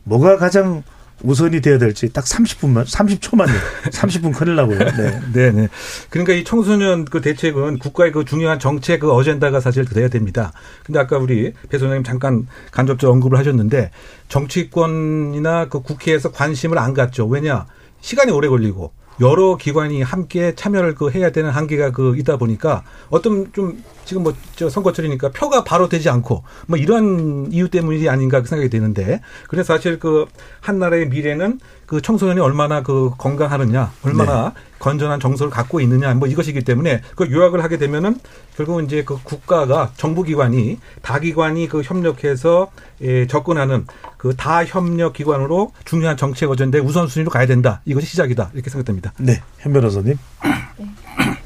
[0.04, 0.84] 뭐가 가장
[1.22, 3.50] 우선이 돼야 될지 딱 30분만 30초만요.
[3.92, 4.80] 30분 큰일 나고요.
[4.80, 5.20] 네.
[5.34, 5.68] 네, 네.
[6.10, 10.52] 그러니까 이 청소년 그 대책은 국가의 그 중요한 정책 그 어젠다가 사실 돼야 됩니다.
[10.84, 13.92] 근데 아까 우리 배 소장님 잠깐 간접적 언급을 하셨는데
[14.28, 17.26] 정치권이나 그 국회에서 관심을 안 갖죠.
[17.28, 17.68] 왜냐?
[18.02, 23.52] 시간이 오래 걸리고 여러 기관이 함께 참여를 그 해야 되는 한계가 그 있다 보니까 어떤
[23.54, 28.48] 좀 지금 뭐 저 선거철이니까 표가 바로 되지 않고 뭐 이런 이유 때문이 아닌가 그
[28.48, 30.26] 생각이 되는데 그래서 사실 그
[30.62, 34.54] 한 나라의 미래는 그 청소년이 얼마나 그 건강하느냐 얼마나
[34.84, 38.20] 건전한 정서를 갖고 있느냐 뭐 이것이기 때문에 그 요약을 하게 되면은
[38.58, 42.70] 결국은 이제 그 국가가 정부기관이 다기관이 그 협력해서
[43.02, 49.14] 예, 접근하는 그 다협력 기관으로 중요한 정책 어젠데 우선순위로 가야 된다 이것이 시작이다 이렇게 생각됩니다.
[49.20, 50.16] 네, 현 변호사님.
[50.16, 51.43] 어,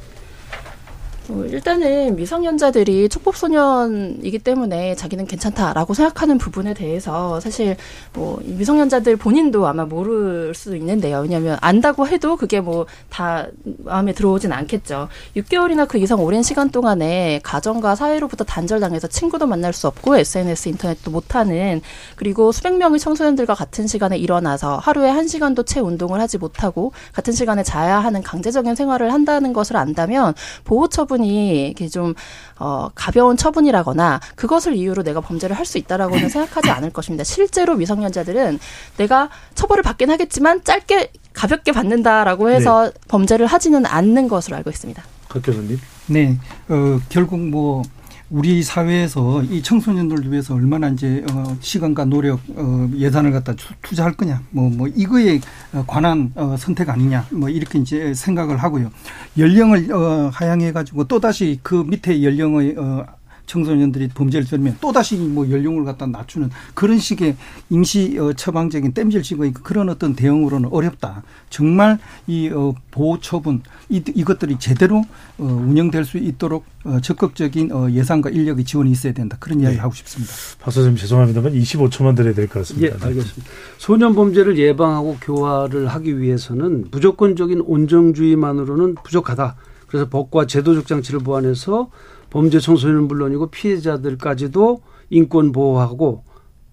[1.30, 7.76] 일단은 미성년자들이 촉법소년이기 때문에 자기는 괜찮다라고 생각하는 부분에 대해서 사실
[8.14, 11.20] 뭐이 미성년자들 본인도 아마 모를 수도 있는데요.
[11.20, 13.48] 왜냐하면 안다고 해도 그게 뭐 다
[13.80, 15.08] 마음에 들어오진 않겠죠.
[15.36, 21.12] 6개월이나 그 이상 오랜 시간 동안에 가정과 사회로부터 단절당해서 친구도 만날 수 없고 SNS, 인터넷도
[21.12, 21.82] 못하는
[22.16, 27.34] 그리고 수백 명의 청소년들과 같은 시간에 일어나서 하루에 한 시간도 채 운동을 하지 못하고 같은
[27.34, 32.14] 시간에 자야 하는 강제적인 생활을 한다는 것을 안다면 보호 처분 이 이렇게 좀
[32.60, 37.24] 어, 가벼운 처분이라거나 그것을 이유로 내가 범죄를 할 수 있다라고는 생각하지 않을 것입니다.
[37.26, 38.60] 실제로 미성년자들은
[38.98, 45.04] 내가 처벌을 받긴 하겠지만 짧게 가볍게 받는다라고 해서 범죄를 하지는 않는 것으로 알고 있습니다.
[45.30, 45.78] 박 교수님.
[46.08, 46.38] 네,
[46.70, 47.84] 어, 결국 뭐
[48.30, 54.14] 우리 사회에서 이 청소년들을 위해서 얼마나 이제 어, 시간과 노력, 어, 예산을 갖다 투- 투자할
[54.14, 55.40] 거냐, 뭐뭐 이거에
[55.74, 58.92] 어, 관한 어, 선택 아니냐, 뭐 이렇게 이제 생각을 하고요.
[59.38, 63.06] 연령을 어, 하향해 가지고 또 다시 그 밑에 연령의 어,
[63.48, 67.36] 청소년들이 범죄를 저지르면 또다시 뭐 연령을 갖다 낮추는 그런 식의
[67.70, 71.24] 임시 어, 처방적인 땜질식의 그런 어떤 대응으로는 어렵다.
[71.50, 75.04] 정말 이 어, 보호 처분 이, 이것들이 제대로
[75.38, 79.38] 어, 운영될 수 있도록 어, 적극적인 어, 예산과 인력의 지원이 있어야 된다.
[79.40, 80.32] 그런 이야기 하고 싶습니다.
[80.60, 83.08] 박 소장님 죄송합니다만 25초만 드려야 될것 예, 같습니다.
[83.08, 83.52] 알겠습니다.
[83.78, 89.56] 소년 범죄를 예방하고 교화를 하기 위해서는 무조건적인 온정주의만으로는 부족하다.
[89.88, 91.90] 그래서 법과 제도적 장치를 보완해서
[92.30, 96.24] 범죄 청소년은 물론이고 피해자들까지도 인권 보호하고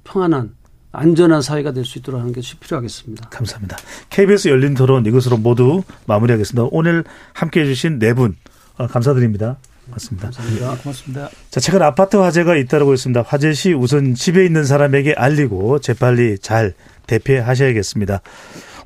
[0.04, 0.54] 평안한
[0.92, 3.28] 안전한 사회가 될 수 있도록 하는 것이 필요하겠습니다.
[3.28, 3.76] 감사합니다.
[4.10, 6.68] KBS 열린 토론 이것으로 모두 마무리하겠습니다.
[6.70, 8.36] 오늘 함께 해주신 네분
[8.78, 9.56] 어, 감사드립니다.
[9.86, 10.28] 맞습니다.
[10.28, 10.76] 감사합니다.
[10.82, 11.28] 고맙습니다.
[11.50, 13.22] 자, 최근 아파트 화재가 잇따르고 있습니다.
[13.26, 16.72] 화재 시 우선 집에 있는 사람에게 알리고 재빨리 잘
[17.06, 18.20] 대피하셔야겠습니다.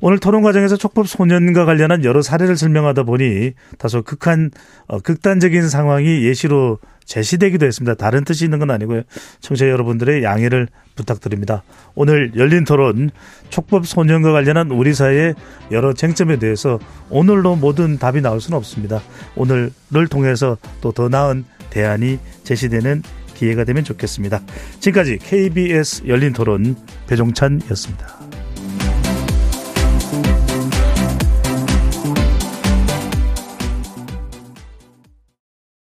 [0.01, 4.51] 오늘 토론 과정에서 촉법 소년과 관련한 여러 사례를 설명하다 보니 다소 극한
[4.87, 7.95] 어, 극단적인 상황이 예시로 제시되기도 했습니다.
[7.95, 9.01] 다른 뜻이 있는 건 아니고요.
[9.41, 11.63] 청취자 여러분들의 양해를 부탁드립니다.
[11.95, 13.09] 오늘 열린 토론
[13.49, 15.33] 촉법 소년과 관련한 우리 사회의
[15.71, 16.79] 여러 쟁점에 대해서
[17.09, 19.01] 오늘로 모든 답이 나올 수는 없습니다.
[19.35, 23.03] 오늘을 통해서 또 더 나은 대안이 제시되는
[23.35, 24.41] 기회가 되면 좋겠습니다.
[24.79, 26.75] 지금까지 KBS 열린 토론
[27.07, 28.28] 배종찬이었습니다.